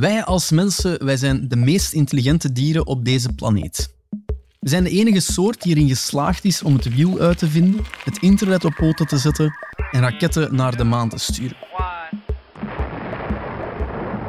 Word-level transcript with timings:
Wij 0.00 0.24
als 0.24 0.50
mensen 0.50 1.04
wij 1.04 1.16
zijn 1.16 1.48
de 1.48 1.56
meest 1.56 1.92
intelligente 1.92 2.52
dieren 2.52 2.86
op 2.86 3.04
deze 3.04 3.32
planeet. 3.32 3.94
We 4.60 4.68
zijn 4.68 4.84
de 4.84 4.90
enige 4.90 5.20
soort 5.20 5.62
die 5.62 5.74
erin 5.74 5.88
geslaagd 5.88 6.44
is 6.44 6.62
om 6.62 6.74
het 6.74 6.94
wiel 6.94 7.18
uit 7.18 7.38
te 7.38 7.48
vinden, 7.48 7.84
het 8.04 8.18
internet 8.18 8.64
op 8.64 8.74
poten 8.74 9.06
te 9.06 9.18
zetten 9.18 9.54
en 9.90 10.00
raketten 10.00 10.54
naar 10.54 10.76
de 10.76 10.84
maan 10.84 11.08
te 11.08 11.18
sturen. 11.18 11.56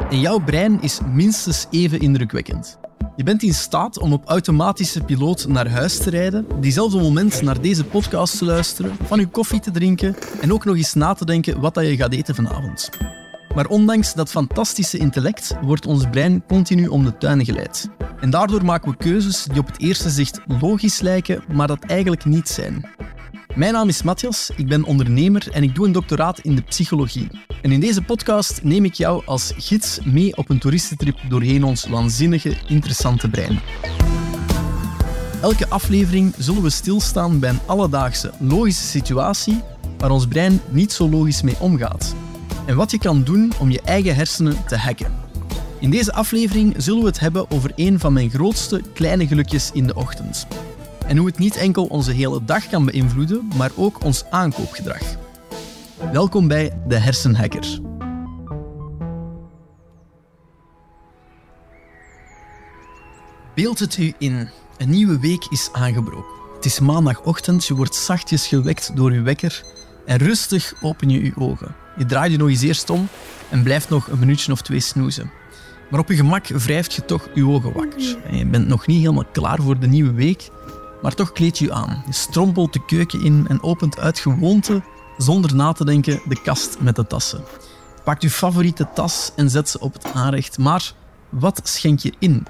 En 0.09 0.20
jouw 0.20 0.39
brein 0.39 0.81
is 0.81 0.99
minstens 1.05 1.68
even 1.71 2.00
indrukwekkend. 2.00 2.77
Je 3.16 3.23
bent 3.23 3.43
in 3.43 3.54
staat 3.54 4.00
om 4.00 4.13
op 4.13 4.25
automatische 4.25 5.02
piloot 5.02 5.47
naar 5.47 5.70
huis 5.70 5.97
te 5.97 6.09
rijden, 6.09 6.45
diezelfde 6.59 7.02
moment 7.02 7.41
naar 7.41 7.61
deze 7.61 7.86
podcast 7.86 8.38
te 8.38 8.45
luisteren, 8.45 8.95
van 9.04 9.20
je 9.20 9.27
koffie 9.27 9.59
te 9.59 9.71
drinken 9.71 10.16
en 10.41 10.54
ook 10.54 10.66
nog 10.66 10.75
eens 10.75 10.93
na 10.93 11.13
te 11.13 11.25
denken 11.25 11.59
wat 11.59 11.75
je 11.75 11.95
gaat 11.95 12.13
eten 12.13 12.36
vanavond. 12.36 12.89
Maar 13.55 13.67
ondanks 13.67 14.13
dat 14.13 14.29
fantastische 14.29 14.98
intellect 14.98 15.55
wordt 15.61 15.85
ons 15.85 16.09
brein 16.11 16.43
continu 16.48 16.88
om 16.88 17.03
de 17.03 17.17
tuin 17.17 17.45
geleid. 17.45 17.89
En 18.20 18.30
daardoor 18.30 18.66
maken 18.66 18.91
we 18.91 18.97
keuzes 18.97 19.43
die 19.43 19.59
op 19.59 19.67
het 19.67 19.80
eerste 19.80 20.09
zicht 20.09 20.39
logisch 20.61 20.99
lijken, 20.99 21.43
maar 21.53 21.67
dat 21.67 21.83
eigenlijk 21.85 22.25
niet 22.25 22.49
zijn. 22.49 22.89
Mijn 23.55 23.73
naam 23.73 23.88
is 23.88 24.03
Matthias, 24.03 24.52
ik 24.55 24.67
ben 24.67 24.83
ondernemer 24.83 25.47
en 25.52 25.63
ik 25.63 25.75
doe 25.75 25.85
een 25.85 25.91
doctoraat 25.91 26.39
in 26.39 26.55
de 26.55 26.61
psychologie. 26.61 27.27
En 27.61 27.71
in 27.71 27.80
deze 27.80 28.02
podcast 28.02 28.63
neem 28.63 28.85
ik 28.85 28.94
jou 28.94 29.25
als 29.25 29.53
gids 29.58 29.99
mee 30.03 30.38
op 30.38 30.49
een 30.49 30.59
toeristentrip 30.59 31.17
doorheen 31.30 31.63
ons 31.63 31.85
waanzinnige, 31.85 32.58
interessante 32.67 33.30
brein. 33.30 33.59
Elke 35.41 35.69
aflevering 35.69 36.33
zullen 36.38 36.61
we 36.61 36.69
stilstaan 36.69 37.39
bij 37.39 37.49
een 37.49 37.59
alledaagse, 37.66 38.31
logische 38.39 38.83
situatie 38.83 39.61
waar 39.97 40.11
ons 40.11 40.27
brein 40.27 40.61
niet 40.69 40.91
zo 40.91 41.09
logisch 41.09 41.41
mee 41.41 41.55
omgaat. 41.59 42.16
En 42.65 42.75
wat 42.75 42.91
je 42.91 42.97
kan 42.97 43.23
doen 43.23 43.53
om 43.59 43.71
je 43.71 43.81
eigen 43.81 44.15
hersenen 44.15 44.65
te 44.65 44.77
hacken. 44.77 45.13
In 45.79 45.89
deze 45.89 46.13
aflevering 46.13 46.73
zullen 46.77 47.02
we 47.02 47.07
het 47.07 47.19
hebben 47.19 47.52
over 47.52 47.72
een 47.75 47.99
van 47.99 48.13
mijn 48.13 48.30
grootste 48.30 48.81
kleine 48.94 49.27
gelukjes 49.27 49.72
in 49.72 49.88
de 49.88 49.95
ochtend. 49.95 50.47
En 51.07 51.17
hoe 51.17 51.27
het 51.27 51.38
niet 51.38 51.55
enkel 51.55 51.85
onze 51.85 52.11
hele 52.11 52.45
dag 52.45 52.67
kan 52.67 52.85
beïnvloeden, 52.85 53.47
maar 53.57 53.72
ook 53.75 54.03
ons 54.03 54.25
aankoopgedrag. 54.30 55.02
Welkom 56.11 56.47
bij 56.47 56.77
de 56.88 56.95
Hersenhacker. 56.95 57.80
Beeld 63.55 63.79
het 63.79 63.97
u 63.97 64.13
in. 64.17 64.50
Een 64.77 64.89
nieuwe 64.89 65.19
week 65.19 65.45
is 65.50 65.69
aangebroken. 65.72 66.35
Het 66.55 66.66
is 66.66 66.79
maandagochtend, 66.79 67.66
je 67.66 67.75
wordt 67.75 67.95
zachtjes 67.95 68.47
gewekt 68.47 68.95
door 68.95 69.13
je 69.13 69.22
wekker 69.22 69.63
en 70.05 70.17
rustig 70.17 70.73
open 70.81 71.09
je 71.09 71.23
je 71.23 71.33
ogen. 71.35 71.84
Je 71.97 72.05
draait 72.05 72.31
je 72.31 72.38
nog 72.38 72.49
eens 72.49 72.61
eerst 72.61 72.89
om 72.89 73.07
en 73.49 73.63
blijft 73.63 73.89
nog 73.89 74.07
een 74.07 74.19
minuutje 74.19 74.51
of 74.51 74.61
twee 74.61 74.79
snoezen. 74.79 75.31
Maar 75.89 75.99
op 75.99 76.09
je 76.09 76.15
gemak 76.15 76.47
wrijft 76.47 76.93
je 76.93 77.05
toch 77.05 77.29
je 77.33 77.47
ogen 77.47 77.73
wakker. 77.73 78.17
En 78.27 78.38
je 78.38 78.45
bent 78.45 78.67
nog 78.67 78.88
niet 78.88 78.99
helemaal 78.99 79.25
klaar 79.31 79.61
voor 79.61 79.79
de 79.79 79.88
nieuwe 79.88 80.13
week, 80.13 80.49
maar 81.01 81.13
toch 81.13 81.31
kleed 81.31 81.57
je 81.57 81.66
je 81.66 81.73
aan. 81.73 82.03
Je 82.05 82.13
strompelt 82.13 82.73
de 82.73 82.85
keuken 82.85 83.23
in 83.23 83.45
en 83.47 83.63
opent 83.63 83.99
uit 83.99 84.19
gewoonte, 84.19 84.81
zonder 85.17 85.55
na 85.55 85.71
te 85.71 85.85
denken, 85.85 86.21
de 86.27 86.41
kast 86.41 86.77
met 86.79 86.95
de 86.95 87.07
tassen. 87.07 87.43
Pak 88.03 88.21
je 88.21 88.29
favoriete 88.29 88.88
tas 88.93 89.31
en 89.35 89.49
zet 89.49 89.69
ze 89.69 89.79
op 89.79 89.93
het 89.93 90.13
aanrecht. 90.13 90.57
Maar 90.57 90.93
wat 91.29 91.61
schenk 91.63 91.99
je 91.99 92.13
in? 92.19 92.45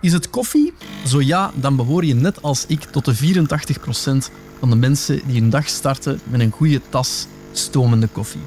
Is 0.00 0.12
het 0.12 0.30
koffie? 0.30 0.72
Zo 1.06 1.20
ja, 1.20 1.50
dan 1.54 1.76
behoor 1.76 2.04
je 2.04 2.14
net 2.14 2.42
als 2.42 2.64
ik 2.66 2.80
tot 2.80 3.04
de 3.04 3.16
84% 3.16 4.32
van 4.58 4.70
de 4.70 4.76
mensen 4.76 5.20
die 5.26 5.40
hun 5.40 5.50
dag 5.50 5.68
starten 5.68 6.20
met 6.24 6.40
een 6.40 6.50
goede 6.50 6.80
tas 6.88 7.26
stomende 7.52 8.06
koffie. 8.06 8.40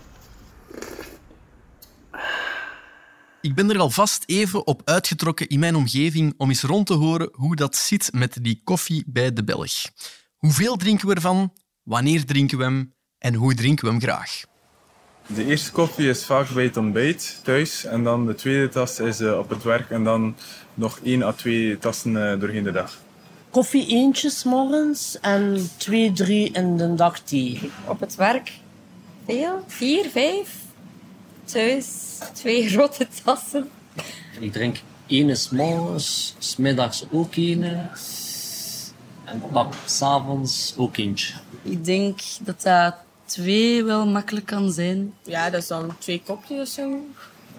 Ik 3.42 3.56
ben 3.56 3.70
er 3.70 3.80
alvast 3.80 4.24
even 4.26 4.68
op 4.68 4.82
uitgetrokken 4.86 5.48
in 5.48 5.60
mijn 5.60 5.76
omgeving 5.76 6.34
om 6.38 6.50
eens 6.50 6.62
rond 6.62 6.88
te 6.88 6.94
horen 6.94 7.30
hoe 7.32 7.56
dat 7.56 7.76
zit 7.76 8.10
met 8.14 8.38
die 8.42 8.62
koffie 8.64 9.04
bij 9.08 9.34
de 9.34 9.44
Belg. 9.44 9.72
Hoeveel 10.38 10.76
drinken 10.76 11.08
we 11.08 11.16
ervan? 11.16 11.54
Wanneer 11.84 12.26
drinken 12.26 12.58
we 12.58 12.64
hem? 12.64 12.94
En 13.18 13.34
hoe 13.34 13.54
drinken 13.54 13.86
we 13.86 13.92
hem 13.92 14.02
graag? 14.02 14.42
De 15.28 15.46
eerste 15.46 15.72
koffie 15.72 16.10
is 16.10 16.26
vaak 16.26 16.50
bij 16.50 16.64
het 16.64 16.78
ontbijt 16.78 17.40
thuis. 17.44 17.86
En 17.86 18.04
dan 18.04 18.26
de 18.26 18.36
tweede 18.36 18.70
tas 18.70 19.00
is 19.00 19.20
eh, 19.20 19.38
op 19.38 19.50
het 19.50 19.64
werk. 19.64 19.90
En 19.90 20.04
dan 20.04 20.36
nog 20.74 21.00
één 21.04 21.24
à 21.24 21.32
twee 21.32 21.78
tassen 21.78 22.12
uh, 22.12 22.40
doorheen 22.40 22.64
de 22.64 22.72
dag. 22.72 22.98
Koffie 23.50 23.88
eentje 23.88 24.30
s 24.30 24.44
morgens 24.44 25.20
en 25.20 25.70
twee, 25.78 26.12
drie 26.12 26.52
in 26.52 26.78
de 26.78 26.96
dag 26.96 27.20
thee. 27.20 27.72
Op 27.88 28.00
het 28.00 28.16
werk 28.16 28.52
veel? 29.26 29.64
Vier, 29.68 30.10
vijf? 30.10 30.70
Thuis 31.46 31.88
twee 32.34 32.68
grote 32.70 33.08
tassen. 33.24 33.70
Ik 34.40 34.52
drink 34.52 34.78
één 35.08 35.38
s 35.38 35.50
morgens, 35.50 36.36
s 36.40 36.56
middags 36.56 37.06
ook 37.12 37.36
één. 37.36 37.64
En 39.26 39.44
pak 39.52 39.74
s'avonds 39.86 40.74
ook 40.78 40.98
eentje. 40.98 41.34
Ik 41.62 41.86
denk 41.86 42.20
dat 42.42 42.62
dat 42.62 42.96
twee 43.26 43.84
wel 43.84 44.08
makkelijk 44.08 44.46
kan 44.46 44.72
zijn. 44.72 45.14
Ja, 45.24 45.50
dat 45.50 45.62
is 45.62 45.68
dan 45.68 45.96
twee 46.00 46.22
kopjes 46.26 46.74
zo. 46.74 47.06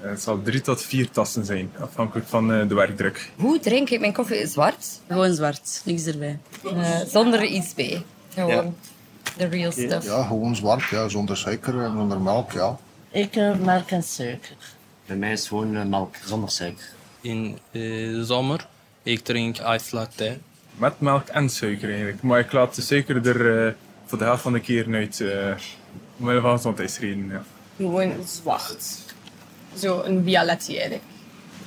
Het 0.00 0.22
zal 0.22 0.42
drie 0.42 0.60
tot 0.60 0.82
vier 0.82 1.10
tassen 1.10 1.44
zijn, 1.44 1.70
afhankelijk 1.80 2.28
van 2.28 2.52
uh, 2.52 2.68
de 2.68 2.74
werkdruk. 2.74 3.30
Hoe 3.36 3.58
drink 3.60 3.90
ik 3.90 4.00
mijn 4.00 4.12
koffie? 4.12 4.46
Zwart? 4.46 5.00
Gewoon 5.08 5.34
zwart, 5.34 5.82
niks 5.84 6.04
erbij. 6.06 6.38
Uh, 6.64 7.00
zonder 7.06 7.44
iets 7.44 7.74
bij. 7.74 8.04
Gewoon 8.34 8.74
de 9.36 9.46
real 9.46 9.72
stuff. 9.72 10.06
Ja, 10.06 10.22
gewoon 10.22 10.56
zwart, 10.56 10.84
ja, 10.88 11.08
zonder 11.08 11.36
suiker 11.36 11.80
en 11.80 11.92
zonder 11.92 12.20
melk, 12.20 12.52
ja. 12.52 12.78
Ik 13.12 13.36
uh, 13.36 13.56
melk 13.56 13.90
en 13.90 14.02
suiker. 14.02 14.56
Bij 15.06 15.16
mij 15.16 15.32
is 15.32 15.48
gewoon 15.48 15.88
melk, 15.88 16.14
zonder 16.24 16.50
suiker. 16.50 16.84
In 17.20 17.58
de 17.70 18.24
zomer, 18.24 18.66
ik 19.02 19.20
drink 19.20 19.58
ice 19.58 19.96
latte. 19.96 20.38
Met 20.74 21.00
melk 21.00 21.28
en 21.28 21.48
suiker 21.48 21.88
eigenlijk. 21.88 22.22
Maar 22.22 22.38
ik 22.38 22.52
laat 22.52 22.74
de 22.74 22.82
suiker 22.82 23.26
er 23.26 23.76
voor 24.06 24.18
de 24.18 24.24
helft 24.24 24.42
van 24.42 24.52
de 24.52 24.60
keer 24.60 24.94
uit. 24.94 25.18
Uh, 25.20 25.54
omwille 26.18 26.40
van 26.40 26.56
gezondheidsredenen. 26.56 27.30
Ja. 27.30 27.42
Gewoon 27.76 28.14
zwart. 28.26 28.98
Zo 29.78 30.00
een 30.00 30.24
Bialetti 30.24 30.72
eigenlijk. 30.72 31.04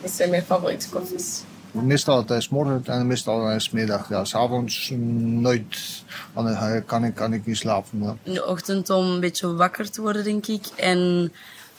Dat 0.01 0.11
zijn 0.11 0.29
mijn 0.29 0.43
favoriete 0.43 0.89
koffies. 0.89 1.41
Meestal 1.83 2.17
het 2.17 2.29
is 2.29 2.49
morgen 2.49 2.81
en 2.85 3.07
meestal 3.07 3.51
is 3.51 3.69
middag. 3.69 4.09
Ja, 4.09 4.25
s'avonds 4.25 4.91
nooit 4.95 6.03
dan 6.33 6.85
kan 6.85 7.03
ik, 7.03 7.15
kan 7.15 7.33
ik 7.33 7.45
niet 7.45 7.57
slapen. 7.57 8.03
Ja. 8.03 8.15
In 8.23 8.33
de 8.33 8.47
ochtend 8.47 8.89
om 8.89 9.05
een 9.05 9.19
beetje 9.19 9.53
wakker 9.53 9.91
te 9.91 10.01
worden, 10.01 10.23
denk 10.23 10.47
ik. 10.47 10.65
En 10.75 11.31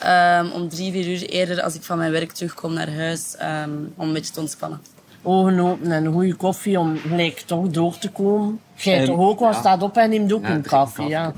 um, 0.06 0.50
om 0.50 0.68
drie, 0.68 0.92
vier 0.92 1.08
uur 1.08 1.22
eerder 1.22 1.62
als 1.62 1.74
ik 1.74 1.82
van 1.82 1.98
mijn 1.98 2.12
werk 2.12 2.32
terugkom 2.32 2.72
naar 2.72 2.92
huis 2.94 3.36
um, 3.42 3.92
om 3.96 4.06
een 4.06 4.12
beetje 4.12 4.32
te 4.32 4.40
ontspannen. 4.40 4.80
Ogen 5.22 5.58
open 5.58 5.92
en 5.92 6.04
een 6.04 6.12
goede 6.12 6.34
koffie 6.34 6.78
om 6.78 6.96
gelijk 6.96 7.38
toch 7.38 7.68
door 7.68 7.98
te 7.98 8.10
komen. 8.10 8.60
Jij 8.74 9.04
toch 9.04 9.18
ook, 9.18 9.40
wel 9.40 9.50
ja. 9.50 9.58
staat 9.58 9.82
op 9.82 9.96
en 9.96 10.10
neemt 10.10 10.32
ook 10.32 10.42
ja, 10.42 10.50
een 10.50 10.66
koffie. 10.66 11.08
Ja. 11.08 11.32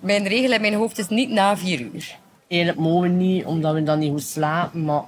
Mijn 0.00 0.26
regel 0.26 0.52
in 0.52 0.60
mijn 0.60 0.74
hoofd 0.74 0.98
is 0.98 1.08
niet 1.08 1.30
na 1.30 1.56
vier 1.56 1.80
uur. 1.80 2.16
Eigenlijk 2.48 2.80
mogen 2.80 3.02
we 3.02 3.08
niet, 3.08 3.44
omdat 3.44 3.74
we 3.74 3.82
dan 3.82 3.98
niet 3.98 4.10
goed 4.10 4.22
slapen, 4.22 4.84
maar 4.84 5.02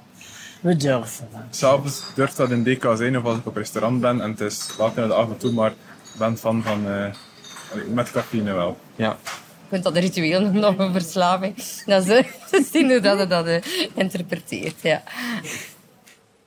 we 0.65 0.75
durven. 0.75 1.27
S'avonds 1.49 2.03
durft 2.15 2.37
dat 2.37 2.51
in 2.51 2.63
DK 2.63 2.93
zijn 2.97 3.17
of 3.17 3.23
als 3.23 3.37
ik 3.37 3.45
op 3.45 3.55
restaurant 3.55 4.01
ben 4.01 4.21
en 4.21 4.29
het 4.29 4.41
is 4.41 4.67
laat 4.77 4.97
in 4.97 5.07
de 5.07 5.15
avond 5.15 5.39
toe, 5.39 5.51
maar 5.51 5.71
ik 5.71 6.17
ben 6.17 6.37
van 6.37 6.63
van 6.63 6.87
uh, 6.87 7.13
met 7.93 8.11
cafeïne 8.11 8.53
wel. 8.53 8.77
Ja. 8.95 9.11
Ik 9.11 9.69
vind 9.69 9.83
dat 9.83 9.97
ritueel 9.97 10.41
noemen 10.43 10.67
op 10.67 10.79
een 10.79 10.91
verslaving. 10.91 11.55
Dat 11.85 12.07
is 12.07 12.25
te 12.51 12.67
zien 12.71 12.89
hoe 12.89 12.99
dat 12.99 13.19
je 13.19 13.27
dat 13.27 13.47
uh, 13.47 13.61
interpreteert. 13.93 14.81
Ja. 14.81 15.03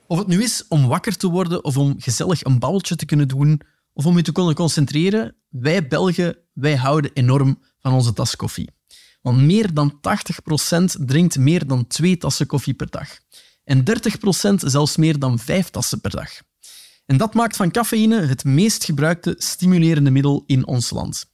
Of 0.06 0.18
het 0.18 0.26
nu 0.26 0.42
is 0.42 0.64
om 0.68 0.86
wakker 0.86 1.16
te 1.16 1.28
worden 1.28 1.64
of 1.64 1.76
om 1.76 1.94
gezellig 1.98 2.44
een 2.44 2.58
babbeltje 2.58 2.96
te 2.96 3.06
kunnen 3.06 3.28
doen 3.28 3.60
of 3.92 4.06
om 4.06 4.16
je 4.16 4.22
te 4.22 4.32
kunnen 4.32 4.54
concentreren, 4.54 5.36
wij 5.48 5.88
Belgen 5.88 6.38
wij 6.52 6.76
houden 6.76 7.10
enorm 7.14 7.62
van 7.80 7.92
onze 7.92 8.12
tas 8.12 8.36
koffie. 8.36 8.70
Want 9.22 9.40
meer 9.40 9.74
dan 9.74 10.00
80% 11.00 11.04
drinkt 11.04 11.38
meer 11.38 11.66
dan 11.66 11.86
twee 11.86 12.16
tassen 12.16 12.46
koffie 12.46 12.74
per 12.74 12.90
dag. 12.90 13.08
En 13.68 13.84
30% 13.84 14.54
zelfs 14.54 14.96
meer 14.96 15.18
dan 15.18 15.38
vijf 15.38 15.70
tassen 15.70 16.00
per 16.00 16.10
dag. 16.10 16.30
En 17.06 17.16
dat 17.16 17.34
maakt 17.34 17.56
van 17.56 17.70
cafeïne 17.70 18.20
het 18.20 18.44
meest 18.44 18.84
gebruikte 18.84 19.34
stimulerende 19.38 20.10
middel 20.10 20.42
in 20.46 20.66
ons 20.66 20.90
land. 20.90 21.26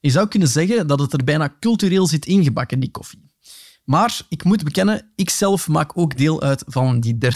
Je 0.00 0.10
zou 0.10 0.28
kunnen 0.28 0.48
zeggen 0.48 0.86
dat 0.86 1.00
het 1.00 1.12
er 1.12 1.24
bijna 1.24 1.56
cultureel 1.60 2.06
zit 2.06 2.26
ingebakken, 2.26 2.80
die 2.80 2.90
koffie. 2.90 3.32
Maar 3.84 4.20
ik 4.28 4.44
moet 4.44 4.64
bekennen, 4.64 5.12
ik 5.14 5.30
zelf 5.30 5.68
maak 5.68 5.98
ook 5.98 6.16
deel 6.16 6.42
uit 6.42 6.62
van 6.66 7.00
die 7.00 7.18
30%. 7.20 7.26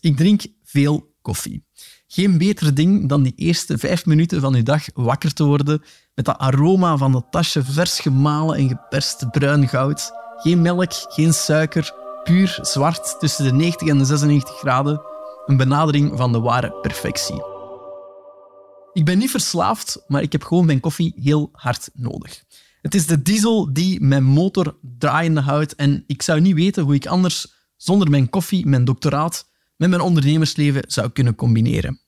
Ik 0.00 0.16
drink 0.16 0.42
veel 0.64 1.14
koffie. 1.22 1.64
Geen 2.06 2.38
beter 2.38 2.74
ding 2.74 3.08
dan 3.08 3.22
die 3.22 3.34
eerste 3.36 3.78
vijf 3.78 4.06
minuten 4.06 4.40
van 4.40 4.54
je 4.54 4.62
dag 4.62 4.84
wakker 4.94 5.32
te 5.32 5.44
worden 5.44 5.82
met 6.14 6.24
dat 6.24 6.38
aroma 6.38 6.96
van 6.96 7.12
dat 7.12 7.26
tasje 7.30 7.64
vers 7.64 8.00
gemalen 8.00 8.56
en 8.56 8.68
geperst 8.68 9.30
bruin 9.30 9.68
goud. 9.68 10.10
Geen 10.36 10.62
melk, 10.62 10.92
geen 10.92 11.34
suiker, 11.34 12.05
puur 12.26 12.58
zwart 12.60 13.16
tussen 13.18 13.44
de 13.44 13.52
90 13.52 13.88
en 13.88 13.98
de 13.98 14.04
96 14.04 14.58
graden. 14.58 15.00
Een 15.46 15.56
benadering 15.56 16.16
van 16.16 16.32
de 16.32 16.40
ware 16.40 16.72
perfectie. 16.72 17.42
Ik 18.92 19.04
ben 19.04 19.18
niet 19.18 19.30
verslaafd, 19.30 20.02
maar 20.06 20.22
ik 20.22 20.32
heb 20.32 20.44
gewoon 20.44 20.66
mijn 20.66 20.80
koffie 20.80 21.14
heel 21.22 21.48
hard 21.52 21.90
nodig. 21.94 22.44
Het 22.82 22.94
is 22.94 23.06
de 23.06 23.22
diesel 23.22 23.72
die 23.72 24.00
mijn 24.00 24.24
motor 24.24 24.78
draaiende 24.98 25.40
houdt 25.40 25.74
en 25.74 26.04
ik 26.06 26.22
zou 26.22 26.40
niet 26.40 26.54
weten 26.54 26.82
hoe 26.82 26.94
ik 26.94 27.06
anders 27.06 27.54
zonder 27.76 28.10
mijn 28.10 28.30
koffie, 28.30 28.66
mijn 28.66 28.84
doctoraat, 28.84 29.48
met 29.76 29.88
mijn 29.88 30.02
ondernemersleven 30.02 30.82
zou 30.86 31.10
kunnen 31.10 31.34
combineren. 31.34 32.00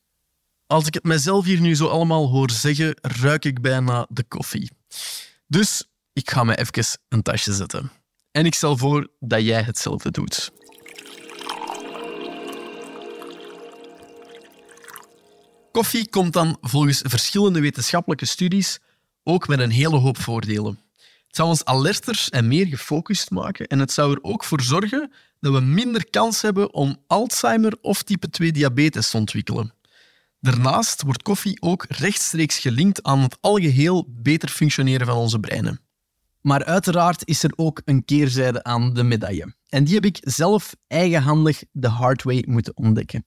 Als 0.67 0.87
ik 0.87 0.95
het 0.95 1.05
mezelf 1.05 1.45
hier 1.45 1.61
nu 1.61 1.77
zo 1.77 1.87
allemaal 1.87 2.29
hoor 2.29 2.51
zeggen, 2.51 2.95
ruik 3.01 3.45
ik 3.45 3.61
bijna 3.61 4.07
de 4.09 4.23
koffie. 4.23 4.71
Dus 5.47 5.89
ik 6.13 6.31
ga 6.31 6.45
me 6.45 6.57
even 6.57 6.99
een 7.09 7.23
tasje 7.23 7.53
zetten. 7.53 7.98
En 8.31 8.47
ik 8.47 8.55
stel 8.55 8.77
voor 8.77 9.09
dat 9.21 9.43
jij 9.43 9.63
hetzelfde 9.63 10.11
doet. 10.11 10.51
Koffie 15.73 16.09
komt 16.09 16.33
dan 16.33 16.57
volgens 16.61 17.03
verschillende 17.05 17.61
wetenschappelijke 17.61 18.27
studies 18.27 18.79
ook 19.23 19.49
met 19.49 19.59
een 19.59 19.71
hele 19.71 19.97
hoop 19.97 20.19
voordelen. 20.19 20.79
Het 21.27 21.37
zou 21.37 21.49
ons 21.49 21.65
alerter 21.65 22.27
en 22.31 22.49
meer 22.49 22.67
gefocust 22.67 23.31
maken 23.31 23.67
en 23.67 23.79
het 23.79 23.93
zou 23.93 24.13
er 24.13 24.19
ook 24.23 24.45
voor 24.45 24.61
zorgen 24.61 25.13
dat 25.41 25.53
we 25.53 25.61
minder 25.61 26.11
kans 26.11 26.43
hebben 26.43 26.75
om 26.75 27.03
Alzheimer 27.07 27.77
of 27.81 28.03
type 28.03 28.31
2 28.31 28.53
diabetes 28.53 29.11
te 29.11 29.17
ontwikkelen. 29.17 29.73
Daarnaast 30.41 31.03
wordt 31.03 31.23
koffie 31.23 31.63
ook 31.63 31.85
rechtstreeks 31.89 32.59
gelinkt 32.59 33.03
aan 33.03 33.21
het 33.21 33.39
algeheel 33.41 34.07
beter 34.09 34.49
functioneren 34.49 35.07
van 35.07 35.17
onze 35.17 35.41
breinen. 35.41 35.81
Maar 36.41 36.65
uiteraard 36.65 37.27
is 37.27 37.43
er 37.43 37.53
ook 37.57 37.83
een 37.85 38.05
keerzijde 38.05 38.63
aan 38.63 38.95
de 38.95 39.03
medaille. 39.03 39.55
En 39.69 39.85
die 39.85 39.95
heb 39.95 40.05
ik 40.05 40.19
zelf 40.21 40.75
eigenhandig 40.87 41.63
de 41.73 41.89
hard 41.89 42.23
way 42.23 42.45
moeten 42.47 42.77
ontdekken. 42.77 43.27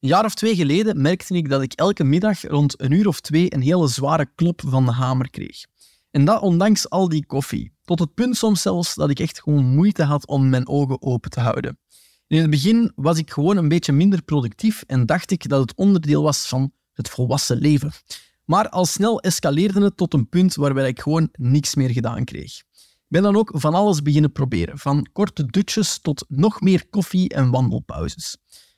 Een 0.00 0.08
jaar 0.08 0.24
of 0.24 0.34
twee 0.34 0.54
geleden 0.54 1.00
merkte 1.00 1.34
ik 1.34 1.48
dat 1.48 1.62
ik 1.62 1.72
elke 1.72 2.04
middag 2.04 2.42
rond 2.42 2.80
een 2.80 2.90
uur 2.90 3.08
of 3.08 3.20
twee 3.20 3.54
een 3.54 3.62
hele 3.62 3.88
zware 3.88 4.30
klop 4.34 4.62
van 4.66 4.84
de 4.84 4.92
hamer 4.92 5.30
kreeg. 5.30 5.64
En 6.10 6.24
dat 6.24 6.40
ondanks 6.40 6.90
al 6.90 7.08
die 7.08 7.26
koffie. 7.26 7.72
Tot 7.84 7.98
het 7.98 8.14
punt 8.14 8.36
soms 8.36 8.62
zelfs 8.62 8.94
dat 8.94 9.10
ik 9.10 9.18
echt 9.18 9.42
gewoon 9.42 9.74
moeite 9.74 10.02
had 10.02 10.26
om 10.26 10.48
mijn 10.48 10.68
ogen 10.68 11.02
open 11.02 11.30
te 11.30 11.40
houden. 11.40 11.78
In 12.26 12.40
het 12.40 12.50
begin 12.50 12.92
was 12.94 13.18
ik 13.18 13.30
gewoon 13.30 13.56
een 13.56 13.68
beetje 13.68 13.92
minder 13.92 14.22
productief 14.22 14.82
en 14.86 15.06
dacht 15.06 15.30
ik 15.30 15.48
dat 15.48 15.60
het 15.60 15.74
onderdeel 15.74 16.22
was 16.22 16.48
van 16.48 16.72
het 16.92 17.08
volwassen 17.08 17.58
leven. 17.58 17.92
Maar 18.46 18.68
al 18.68 18.86
snel 18.86 19.20
escaleerde 19.20 19.84
het 19.84 19.96
tot 19.96 20.14
een 20.14 20.28
punt 20.28 20.54
waarbij 20.54 20.88
ik 20.88 21.00
gewoon 21.00 21.28
niks 21.32 21.74
meer 21.74 21.90
gedaan 21.90 22.24
kreeg. 22.24 22.58
Ik 22.58 23.12
ben 23.12 23.22
dan 23.22 23.36
ook 23.36 23.50
van 23.54 23.74
alles 23.74 24.02
beginnen 24.02 24.32
proberen, 24.32 24.78
van 24.78 25.08
korte 25.12 25.46
dutjes 25.46 25.98
tot 25.98 26.24
nog 26.28 26.60
meer 26.60 26.88
koffie 26.88 27.28
en 27.28 27.50
wandelpauzes. 27.50 28.36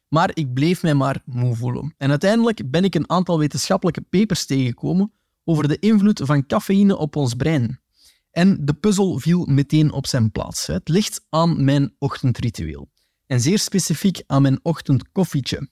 Maar 0.09 0.31
ik 0.35 0.53
bleef 0.55 0.83
mij 0.83 0.95
maar 0.95 1.23
moe 1.25 1.57
voelen. 1.57 1.95
En 1.97 2.11
uiteindelijk 2.11 2.71
ben 2.71 2.85
ik 2.85 2.95
een 2.95 3.11
aantal 3.11 3.39
wetenschappelijke 3.39 4.01
papers 4.01 4.47
tegengekomen 4.47 5.13
over 5.45 5.69
de 5.69 5.79
invloed 5.79 6.21
van 6.25 6.47
cafeïne 6.47 6.97
op 6.97 7.17
ons 7.17 7.35
brein. 7.35 7.81
En 8.31 8.65
de 8.65 8.75
puzzel 8.75 9.19
viel 9.19 9.45
meteen 9.47 9.93
op 9.93 10.07
zijn 10.07 10.31
plaats. 10.31 10.67
Het 10.67 10.89
ligt 10.89 11.27
aan 11.29 11.65
mijn 11.65 11.95
ochtendritueel. 11.99 12.91
En 13.27 13.41
zeer 13.41 13.59
specifiek 13.59 14.23
aan 14.27 14.43
mijn 14.43 14.59
ochtendkoffietje. 14.63 15.71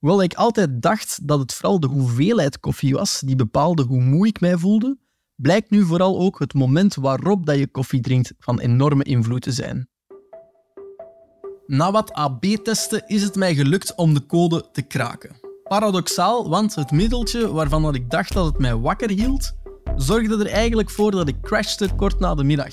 Hoewel 0.00 0.22
ik 0.22 0.34
altijd 0.34 0.82
dacht 0.82 1.28
dat 1.28 1.38
het 1.38 1.54
vooral 1.54 1.80
de 1.80 1.86
hoeveelheid 1.86 2.60
koffie 2.60 2.94
was 2.94 3.20
die 3.20 3.36
bepaalde 3.36 3.82
hoe 3.82 4.02
moe 4.02 4.26
ik 4.26 4.40
mij 4.40 4.56
voelde, 4.56 4.98
blijkt 5.34 5.70
nu 5.70 5.84
vooral 5.84 6.18
ook 6.18 6.38
het 6.38 6.54
moment 6.54 6.94
waarop 6.94 7.46
dat 7.46 7.58
je 7.58 7.66
koffie 7.66 8.00
drinkt 8.00 8.32
van 8.38 8.60
enorme 8.60 9.04
invloed 9.04 9.42
te 9.42 9.52
zijn. 9.52 9.88
Na 11.66 11.90
wat 11.90 12.12
AB-testen 12.12 13.06
is 13.06 13.22
het 13.22 13.34
mij 13.34 13.54
gelukt 13.54 13.94
om 13.94 14.14
de 14.14 14.26
code 14.26 14.68
te 14.72 14.82
kraken. 14.82 15.40
Paradoxaal, 15.62 16.48
want 16.48 16.74
het 16.74 16.90
middeltje 16.90 17.52
waarvan 17.52 17.82
dat 17.82 17.94
ik 17.94 18.10
dacht 18.10 18.32
dat 18.32 18.46
het 18.46 18.58
mij 18.58 18.76
wakker 18.76 19.10
hield, 19.10 19.52
zorgde 19.96 20.38
er 20.38 20.50
eigenlijk 20.50 20.90
voor 20.90 21.10
dat 21.10 21.28
ik 21.28 21.40
crashte 21.40 21.94
kort 21.96 22.20
na 22.20 22.34
de 22.34 22.44
middag. 22.44 22.72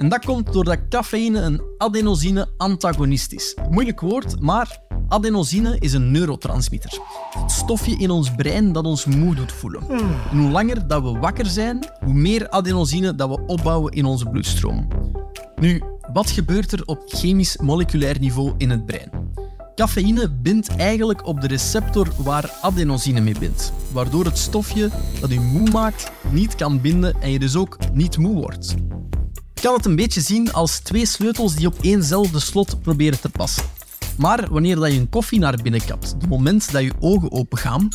En 0.00 0.08
dat 0.08 0.24
komt 0.24 0.52
doordat 0.52 0.78
cafeïne 0.88 1.40
een 1.40 1.62
adenosine-antagonist 1.78 3.32
is. 3.32 3.56
Moeilijk 3.70 4.00
woord, 4.00 4.40
maar 4.40 4.80
adenosine 5.08 5.76
is 5.78 5.92
een 5.92 6.10
neurotransmitter. 6.10 6.98
Het 7.38 7.50
stofje 7.50 7.96
in 7.96 8.10
ons 8.10 8.34
brein 8.34 8.72
dat 8.72 8.84
ons 8.84 9.04
moe 9.04 9.34
doet 9.34 9.52
voelen. 9.52 9.88
En 10.30 10.38
hoe 10.38 10.50
langer 10.50 10.86
dat 10.86 11.02
we 11.02 11.18
wakker 11.18 11.46
zijn, 11.46 11.86
hoe 12.04 12.14
meer 12.14 12.50
adenosine 12.50 13.14
dat 13.14 13.28
we 13.28 13.46
opbouwen 13.46 13.92
in 13.92 14.04
onze 14.04 14.26
bloedstroom. 14.26 14.88
Nu, 15.56 15.82
wat 16.12 16.30
gebeurt 16.30 16.72
er 16.72 16.82
op 16.84 17.02
chemisch-moleculair 17.06 18.18
niveau 18.20 18.54
in 18.56 18.70
het 18.70 18.86
brein? 18.86 19.10
Cafeïne 19.74 20.30
bindt 20.30 20.76
eigenlijk 20.76 21.26
op 21.26 21.40
de 21.40 21.46
receptor 21.46 22.08
waar 22.16 22.50
adenosine 22.62 23.20
mee 23.20 23.38
bindt, 23.38 23.72
waardoor 23.92 24.24
het 24.24 24.38
stofje 24.38 24.90
dat 25.20 25.30
u 25.30 25.40
moe 25.40 25.70
maakt 25.70 26.10
niet 26.30 26.54
kan 26.54 26.80
binden 26.80 27.22
en 27.22 27.30
je 27.30 27.38
dus 27.38 27.56
ook 27.56 27.76
niet 27.92 28.18
moe 28.18 28.34
wordt. 28.34 28.74
Kan 29.60 29.74
het 29.74 29.84
een 29.84 29.96
beetje 29.96 30.20
zien 30.20 30.52
als 30.52 30.78
twee 30.78 31.06
sleutels 31.06 31.54
die 31.54 31.66
op 31.66 31.78
éénzelfde 31.80 32.40
slot 32.40 32.82
proberen 32.82 33.20
te 33.20 33.28
passen. 33.28 33.64
Maar 34.16 34.50
wanneer 34.50 34.76
dat 34.76 34.92
je 34.92 34.98
een 34.98 35.08
koffie 35.08 35.38
naar 35.38 35.58
binnen 35.62 35.84
kapt, 35.84 36.10
het 36.10 36.28
moment 36.28 36.72
dat 36.72 36.82
je 36.82 36.92
ogen 37.00 37.32
open 37.32 37.58
gaan, 37.58 37.88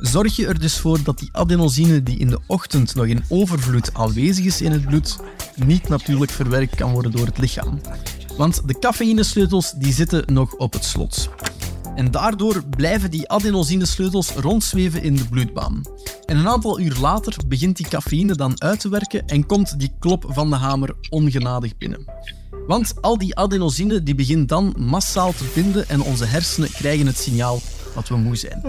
zorg 0.00 0.36
je 0.36 0.46
er 0.46 0.60
dus 0.60 0.78
voor 0.78 1.02
dat 1.02 1.18
die 1.18 1.28
adenosine 1.32 2.02
die 2.02 2.18
in 2.18 2.28
de 2.28 2.40
ochtend 2.46 2.94
nog 2.94 3.06
in 3.06 3.24
overvloed 3.28 3.94
aanwezig 3.94 4.44
is 4.44 4.60
in 4.60 4.72
het 4.72 4.86
bloed, 4.86 5.18
niet 5.56 5.88
natuurlijk 5.88 6.30
verwerkt 6.30 6.76
kan 6.76 6.92
worden 6.92 7.10
door 7.10 7.26
het 7.26 7.38
lichaam. 7.38 7.80
Want 8.36 8.68
de 8.68 8.78
cafeïnesleutels 8.78 9.72
die 9.72 9.92
zitten 9.92 10.22
nog 10.32 10.54
op 10.54 10.72
het 10.72 10.84
slot. 10.84 11.28
En 11.94 12.10
daardoor 12.10 12.64
blijven 12.76 13.10
die 13.10 13.28
adenosinesleutels 13.28 14.30
rondzweven 14.30 15.02
in 15.02 15.16
de 15.16 15.28
bloedbaan. 15.28 15.82
En 16.30 16.36
een 16.36 16.48
aantal 16.48 16.80
uur 16.80 16.96
later 17.00 17.36
begint 17.46 17.76
die 17.76 17.88
cafeïne 17.88 18.34
dan 18.34 18.62
uit 18.62 18.80
te 18.80 18.88
werken 18.88 19.28
en 19.28 19.46
komt 19.46 19.78
die 19.78 19.92
klop 19.98 20.24
van 20.28 20.50
de 20.50 20.56
hamer 20.56 20.94
ongenadig 21.08 21.76
binnen. 21.76 22.04
Want 22.66 22.94
al 23.00 23.18
die 23.18 23.36
adenosine 23.36 24.02
die 24.02 24.14
begint 24.14 24.48
dan 24.48 24.74
massaal 24.78 25.32
te 25.32 25.44
binden 25.54 25.88
en 25.88 26.02
onze 26.02 26.24
hersenen 26.24 26.70
krijgen 26.70 27.06
het 27.06 27.18
signaal 27.18 27.60
dat 27.94 28.08
we 28.08 28.16
moe 28.16 28.36
zijn. 28.36 28.62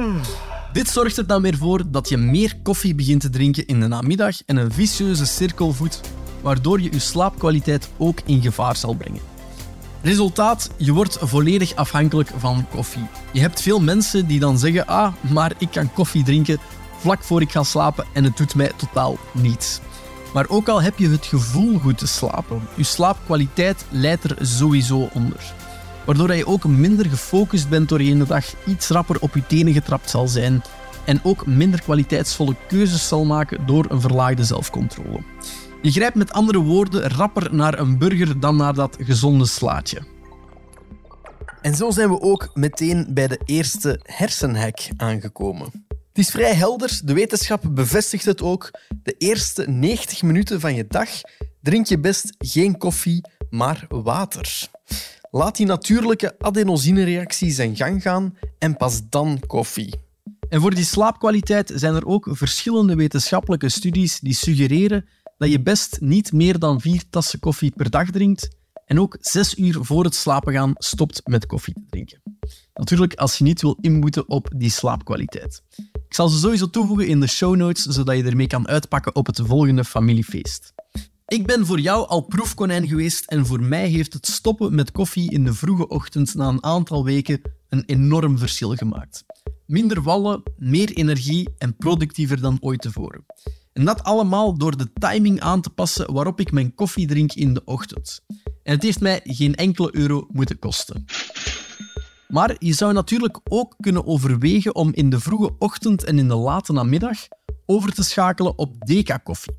Dit 0.73 0.89
zorgt 0.89 1.17
er 1.17 1.27
dan 1.27 1.41
weer 1.41 1.57
voor 1.57 1.83
dat 1.87 2.09
je 2.09 2.17
meer 2.17 2.57
koffie 2.63 2.95
begint 2.95 3.21
te 3.21 3.29
drinken 3.29 3.67
in 3.67 3.79
de 3.79 3.87
namiddag 3.87 4.35
en 4.45 4.57
een 4.57 4.71
vicieuze 4.71 5.25
cirkel 5.25 5.73
voedt, 5.73 6.01
waardoor 6.41 6.81
je 6.81 6.91
je 6.91 6.99
slaapkwaliteit 6.99 7.89
ook 7.97 8.19
in 8.25 8.41
gevaar 8.41 8.75
zal 8.75 8.93
brengen. 8.93 9.21
Resultaat, 10.01 10.69
je 10.77 10.93
wordt 10.93 11.17
volledig 11.21 11.75
afhankelijk 11.75 12.31
van 12.37 12.65
koffie. 12.69 13.07
Je 13.33 13.39
hebt 13.39 13.61
veel 13.61 13.79
mensen 13.79 14.27
die 14.27 14.39
dan 14.39 14.59
zeggen, 14.59 14.87
ah, 14.87 15.13
maar 15.33 15.53
ik 15.57 15.71
kan 15.71 15.93
koffie 15.93 16.23
drinken 16.23 16.59
vlak 17.01 17.23
voor 17.23 17.41
ik 17.41 17.51
ga 17.51 17.63
slapen 17.63 18.05
en 18.13 18.23
het 18.23 18.37
doet 18.37 18.55
mij 18.55 18.71
totaal 18.75 19.17
niets. 19.31 19.79
Maar 20.33 20.45
ook 20.49 20.67
al 20.67 20.81
heb 20.81 20.97
je 20.97 21.09
het 21.09 21.25
gevoel 21.25 21.79
goed 21.79 21.97
te 21.97 22.07
slapen, 22.07 22.61
je 22.75 22.83
slaapkwaliteit 22.83 23.85
leidt 23.89 24.23
er 24.23 24.37
sowieso 24.45 25.09
onder. 25.13 25.53
Waardoor 26.05 26.35
je 26.35 26.47
ook 26.47 26.63
minder 26.63 27.05
gefocust 27.05 27.69
bent 27.69 27.89
doorheen 27.89 28.19
de 28.19 28.25
dag, 28.25 28.45
iets 28.65 28.87
rapper 28.89 29.17
op 29.19 29.35
je 29.35 29.47
tenen 29.47 29.73
getrapt 29.73 30.09
zal 30.09 30.27
zijn 30.27 30.63
en 31.05 31.19
ook 31.23 31.45
minder 31.45 31.81
kwaliteitsvolle 31.81 32.55
keuzes 32.67 33.07
zal 33.07 33.25
maken 33.25 33.65
door 33.65 33.85
een 33.89 34.01
verlaagde 34.01 34.43
zelfcontrole. 34.43 35.23
Je 35.81 35.91
grijpt 35.91 36.15
met 36.15 36.31
andere 36.31 36.59
woorden 36.59 37.09
rapper 37.09 37.55
naar 37.55 37.79
een 37.79 37.97
burger 37.97 38.39
dan 38.39 38.55
naar 38.55 38.73
dat 38.73 38.97
gezonde 38.99 39.45
slaatje. 39.45 40.01
En 41.61 41.75
zo 41.75 41.91
zijn 41.91 42.09
we 42.09 42.21
ook 42.21 42.49
meteen 42.53 43.07
bij 43.09 43.27
de 43.27 43.39
eerste 43.45 43.99
hersenhack 44.03 44.79
aangekomen. 44.97 45.85
Is 46.21 46.29
vrij 46.29 46.53
helder, 46.53 47.01
de 47.03 47.13
wetenschap 47.13 47.63
bevestigt 47.71 48.25
het 48.25 48.41
ook. 48.41 48.71
De 49.03 49.15
eerste 49.17 49.69
90 49.69 50.21
minuten 50.21 50.59
van 50.59 50.75
je 50.75 50.87
dag 50.87 51.09
drink 51.61 51.85
je 51.85 51.99
best 51.99 52.35
geen 52.37 52.77
koffie, 52.77 53.21
maar 53.49 53.85
water. 53.89 54.67
Laat 55.31 55.55
die 55.55 55.65
natuurlijke 55.65 56.35
adenosine-reactie 56.39 57.51
zijn 57.51 57.75
gang 57.75 58.01
gaan 58.01 58.37
en 58.59 58.77
pas 58.77 59.01
dan 59.09 59.39
koffie. 59.47 59.93
En 60.49 60.61
voor 60.61 60.75
die 60.75 60.85
slaapkwaliteit 60.85 61.71
zijn 61.75 61.95
er 61.95 62.05
ook 62.05 62.27
verschillende 62.31 62.95
wetenschappelijke 62.95 63.69
studies 63.69 64.19
die 64.19 64.35
suggereren 64.35 65.05
dat 65.37 65.51
je 65.51 65.61
best 65.61 65.97
niet 66.01 66.31
meer 66.31 66.59
dan 66.59 66.81
vier 66.81 67.03
tassen 67.09 67.39
koffie 67.39 67.73
per 67.75 67.89
dag 67.89 68.09
drinkt 68.11 68.49
en 68.91 68.99
ook 68.99 69.17
zes 69.19 69.57
uur 69.57 69.77
voor 69.81 70.03
het 70.03 70.15
slapen 70.15 70.53
gaan 70.53 70.73
stopt 70.77 71.21
met 71.23 71.45
koffie 71.45 71.73
te 71.73 71.85
drinken. 71.89 72.21
Natuurlijk 72.73 73.13
als 73.13 73.37
je 73.37 73.43
niet 73.43 73.61
wil 73.61 73.77
inboeten 73.81 74.29
op 74.29 74.51
die 74.55 74.69
slaapkwaliteit. 74.69 75.63
Ik 75.93 76.13
zal 76.13 76.27
ze 76.27 76.39
sowieso 76.39 76.69
toevoegen 76.69 77.07
in 77.07 77.19
de 77.19 77.27
show 77.27 77.55
notes, 77.55 77.83
zodat 77.83 78.17
je 78.17 78.23
ermee 78.23 78.47
kan 78.47 78.67
uitpakken 78.67 79.15
op 79.15 79.25
het 79.25 79.41
volgende 79.43 79.85
familiefeest. 79.85 80.73
Ik 81.27 81.45
ben 81.45 81.65
voor 81.65 81.79
jou 81.79 82.07
al 82.07 82.21
proefkonijn 82.21 82.87
geweest 82.87 83.25
en 83.25 83.45
voor 83.45 83.61
mij 83.61 83.87
heeft 83.87 84.13
het 84.13 84.27
stoppen 84.27 84.75
met 84.75 84.91
koffie 84.91 85.31
in 85.31 85.43
de 85.43 85.53
vroege 85.53 85.87
ochtend 85.87 86.35
na 86.35 86.47
een 86.47 86.63
aantal 86.63 87.03
weken 87.03 87.41
een 87.69 87.83
enorm 87.85 88.37
verschil 88.37 88.75
gemaakt. 88.75 89.23
Minder 89.65 90.01
wallen, 90.01 90.43
meer 90.57 90.91
energie 90.91 91.49
en 91.57 91.75
productiever 91.75 92.41
dan 92.41 92.57
ooit 92.61 92.81
tevoren. 92.81 93.25
En 93.73 93.85
dat 93.85 94.03
allemaal 94.03 94.57
door 94.57 94.77
de 94.77 94.93
timing 94.93 95.39
aan 95.39 95.61
te 95.61 95.69
passen 95.69 96.13
waarop 96.13 96.39
ik 96.39 96.51
mijn 96.51 96.75
koffie 96.75 97.07
drink 97.07 97.33
in 97.33 97.53
de 97.53 97.61
ochtend. 97.65 98.21
En 98.63 98.73
het 98.73 98.83
heeft 98.83 98.99
mij 98.99 99.19
geen 99.23 99.55
enkele 99.55 99.95
euro 99.95 100.27
moeten 100.29 100.59
kosten. 100.59 101.05
Maar 102.27 102.55
je 102.59 102.73
zou 102.73 102.93
natuurlijk 102.93 103.39
ook 103.43 103.75
kunnen 103.79 104.05
overwegen 104.05 104.75
om 104.75 104.93
in 104.93 105.09
de 105.09 105.19
vroege 105.19 105.55
ochtend 105.59 106.03
en 106.03 106.19
in 106.19 106.27
de 106.27 106.35
late 106.35 106.73
namiddag 106.73 107.17
over 107.65 107.93
te 107.93 108.03
schakelen 108.03 108.57
op 108.57 108.85
deca-koffie. 108.85 109.53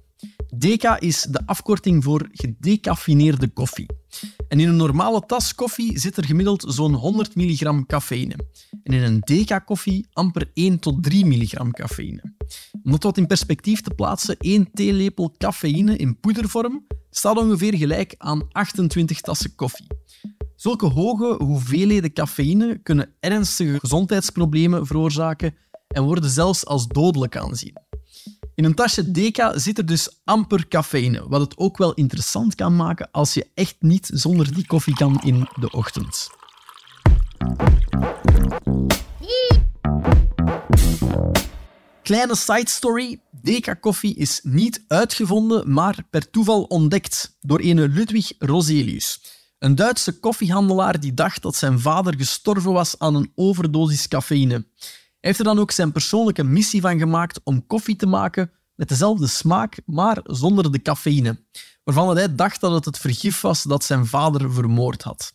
Deca 0.54 1.00
is 1.00 1.22
de 1.22 1.46
afkorting 1.46 2.04
voor 2.04 2.28
gedecaffineerde 2.32 3.48
koffie. 3.48 3.86
En 4.48 4.60
in 4.60 4.68
een 4.68 4.76
normale 4.76 5.22
tas 5.26 5.54
koffie 5.54 5.98
zit 5.98 6.16
er 6.16 6.24
gemiddeld 6.24 6.64
zo'n 6.68 6.94
100 6.94 7.34
milligram 7.36 7.86
cafeïne. 7.86 8.36
En 8.82 8.92
in 8.92 9.02
een 9.02 9.20
deca-koffie 9.20 10.06
amper 10.12 10.50
1 10.54 10.78
tot 10.78 11.02
3 11.02 11.26
milligram 11.26 11.70
cafeïne. 11.70 12.22
Om 12.82 12.90
dat 12.90 13.02
wat 13.02 13.18
in 13.18 13.26
perspectief 13.26 13.80
te 13.80 13.90
plaatsen, 13.90 14.36
1 14.38 14.70
theelepel 14.72 15.34
cafeïne 15.38 15.96
in 15.96 16.20
poedervorm 16.20 16.86
staat 17.10 17.36
ongeveer 17.36 17.76
gelijk 17.76 18.14
aan 18.18 18.48
28 18.50 19.20
tassen 19.20 19.54
koffie. 19.54 19.86
Zulke 20.56 20.86
hoge 20.86 21.44
hoeveelheden 21.44 22.12
cafeïne 22.12 22.78
kunnen 22.82 23.14
ernstige 23.20 23.78
gezondheidsproblemen 23.80 24.86
veroorzaken 24.86 25.54
en 25.88 26.02
worden 26.02 26.30
zelfs 26.30 26.66
als 26.66 26.86
dodelijk 26.86 27.36
aanzien. 27.36 27.76
In 28.62 28.68
een 28.68 28.74
tasje 28.74 29.10
Deca 29.10 29.58
zit 29.58 29.78
er 29.78 29.86
dus 29.86 30.20
amper 30.24 30.68
cafeïne, 30.68 31.28
wat 31.28 31.40
het 31.40 31.58
ook 31.58 31.76
wel 31.76 31.94
interessant 31.94 32.54
kan 32.54 32.76
maken 32.76 33.08
als 33.10 33.34
je 33.34 33.46
echt 33.54 33.76
niet 33.78 34.10
zonder 34.12 34.54
die 34.54 34.66
koffie 34.66 34.94
kan 34.94 35.20
in 35.22 35.48
de 35.60 35.70
ochtend. 35.70 36.30
Kleine 42.02 42.36
side 42.36 42.68
story. 42.68 43.20
Deca 43.30 43.74
koffie 43.74 44.14
is 44.14 44.40
niet 44.42 44.84
uitgevonden, 44.88 45.72
maar 45.72 46.06
per 46.10 46.30
toeval 46.30 46.62
ontdekt 46.62 47.36
door 47.40 47.60
een 47.60 47.92
Ludwig 47.92 48.32
Roselius. 48.38 49.20
Een 49.58 49.74
Duitse 49.74 50.18
koffiehandelaar 50.18 51.00
die 51.00 51.14
dacht 51.14 51.42
dat 51.42 51.56
zijn 51.56 51.80
vader 51.80 52.14
gestorven 52.16 52.72
was 52.72 52.98
aan 52.98 53.14
een 53.14 53.32
overdosis 53.34 54.08
cafeïne. 54.08 54.66
Heeft 55.22 55.38
er 55.38 55.44
dan 55.44 55.58
ook 55.58 55.70
zijn 55.70 55.92
persoonlijke 55.92 56.44
missie 56.44 56.80
van 56.80 56.98
gemaakt 56.98 57.40
om 57.44 57.66
koffie 57.66 57.96
te 57.96 58.06
maken 58.06 58.50
met 58.74 58.88
dezelfde 58.88 59.26
smaak, 59.26 59.80
maar 59.86 60.20
zonder 60.24 60.72
de 60.72 60.82
cafeïne, 60.82 61.40
waarvan 61.84 62.16
hij 62.16 62.34
dacht 62.34 62.60
dat 62.60 62.72
het 62.72 62.84
het 62.84 62.98
vergif 62.98 63.40
was 63.40 63.62
dat 63.62 63.84
zijn 63.84 64.06
vader 64.06 64.52
vermoord 64.52 65.02
had. 65.02 65.34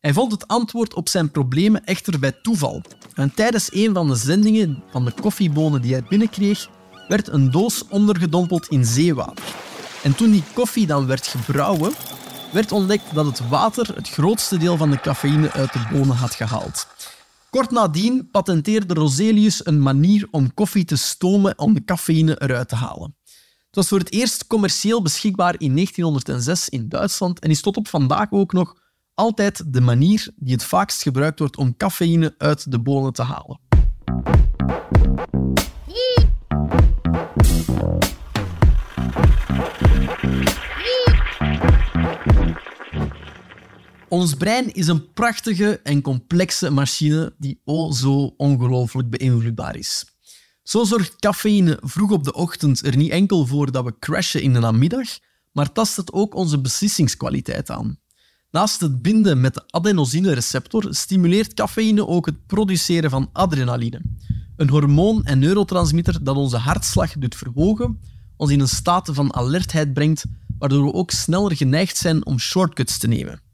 Hij 0.00 0.12
vond 0.12 0.32
het 0.32 0.48
antwoord 0.48 0.94
op 0.94 1.08
zijn 1.08 1.30
problemen 1.30 1.84
echter 1.84 2.18
bij 2.18 2.32
toeval. 2.42 2.82
En 3.14 3.34
tijdens 3.34 3.72
een 3.72 3.94
van 3.94 4.08
de 4.08 4.14
zendingen 4.14 4.82
van 4.90 5.04
de 5.04 5.12
koffiebonen 5.20 5.82
die 5.82 5.92
hij 5.92 6.04
binnenkreeg, 6.08 6.68
werd 7.08 7.28
een 7.28 7.50
doos 7.50 7.84
ondergedompeld 7.88 8.68
in 8.68 8.84
zeewater. 8.84 9.54
En 10.02 10.14
toen 10.14 10.30
die 10.30 10.44
koffie 10.54 10.86
dan 10.86 11.06
werd 11.06 11.26
gebrouwen, 11.26 11.92
werd 12.52 12.72
ontdekt 12.72 13.14
dat 13.14 13.26
het 13.26 13.48
water 13.48 13.94
het 13.94 14.08
grootste 14.08 14.56
deel 14.56 14.76
van 14.76 14.90
de 14.90 15.00
cafeïne 15.00 15.52
uit 15.52 15.72
de 15.72 15.86
bonen 15.92 16.16
had 16.16 16.34
gehaald. 16.34 16.86
Kort 17.56 17.70
nadien 17.70 18.28
patenteerde 18.30 18.94
Roselius 18.94 19.66
een 19.66 19.82
manier 19.82 20.28
om 20.30 20.54
koffie 20.54 20.84
te 20.84 20.96
stomen 20.96 21.58
om 21.58 21.74
de 21.74 21.84
cafeïne 21.84 22.42
eruit 22.42 22.68
te 22.68 22.74
halen. 22.74 23.16
Het 23.66 23.74
was 23.74 23.88
voor 23.88 23.98
het 23.98 24.12
eerst 24.12 24.46
commercieel 24.46 25.02
beschikbaar 25.02 25.54
in 25.58 25.74
1906 25.74 26.68
in 26.68 26.88
Duitsland 26.88 27.38
en 27.38 27.50
is 27.50 27.60
tot 27.60 27.76
op 27.76 27.88
vandaag 27.88 28.26
ook 28.30 28.52
nog 28.52 28.76
altijd 29.14 29.72
de 29.72 29.80
manier 29.80 30.30
die 30.36 30.52
het 30.52 30.64
vaakst 30.64 31.02
gebruikt 31.02 31.38
wordt 31.38 31.56
om 31.56 31.76
cafeïne 31.76 32.34
uit 32.38 32.70
de 32.70 32.80
bonen 32.80 33.12
te 33.12 33.22
halen. 33.22 33.60
Ons 44.08 44.34
brein 44.34 44.74
is 44.74 44.86
een 44.86 45.12
prachtige 45.12 45.80
en 45.82 46.02
complexe 46.02 46.70
machine 46.70 47.34
die 47.38 47.60
o 47.64 47.92
zo 47.92 48.34
ongelooflijk 48.36 49.10
beïnvloedbaar 49.10 49.76
is. 49.76 50.04
Zo 50.62 50.84
zorgt 50.84 51.16
cafeïne 51.16 51.78
vroeg 51.82 52.10
op 52.10 52.24
de 52.24 52.32
ochtend 52.32 52.86
er 52.86 52.96
niet 52.96 53.10
enkel 53.10 53.46
voor 53.46 53.72
dat 53.72 53.84
we 53.84 53.98
crashen 53.98 54.42
in 54.42 54.52
de 54.52 54.58
namiddag, 54.58 55.08
maar 55.52 55.72
tast 55.72 55.96
het 55.96 56.12
ook 56.12 56.34
onze 56.34 56.60
beslissingskwaliteit 56.60 57.70
aan. 57.70 57.98
Naast 58.50 58.80
het 58.80 59.02
binden 59.02 59.40
met 59.40 59.54
de 59.54 59.62
adenosine-receptor 59.66 60.86
stimuleert 60.90 61.54
cafeïne 61.54 62.06
ook 62.06 62.26
het 62.26 62.46
produceren 62.46 63.10
van 63.10 63.30
adrenaline, 63.32 64.02
een 64.56 64.68
hormoon 64.68 65.24
en 65.24 65.38
neurotransmitter 65.38 66.24
dat 66.24 66.36
onze 66.36 66.56
hartslag 66.56 67.12
doet 67.12 67.36
verhogen, 67.36 68.00
ons 68.36 68.50
in 68.50 68.60
een 68.60 68.68
staat 68.68 69.08
van 69.12 69.34
alertheid 69.34 69.94
brengt, 69.94 70.24
waardoor 70.58 70.84
we 70.84 70.92
ook 70.92 71.10
sneller 71.10 71.56
geneigd 71.56 71.96
zijn 71.96 72.26
om 72.26 72.38
shortcuts 72.38 72.98
te 72.98 73.08
nemen. 73.08 73.44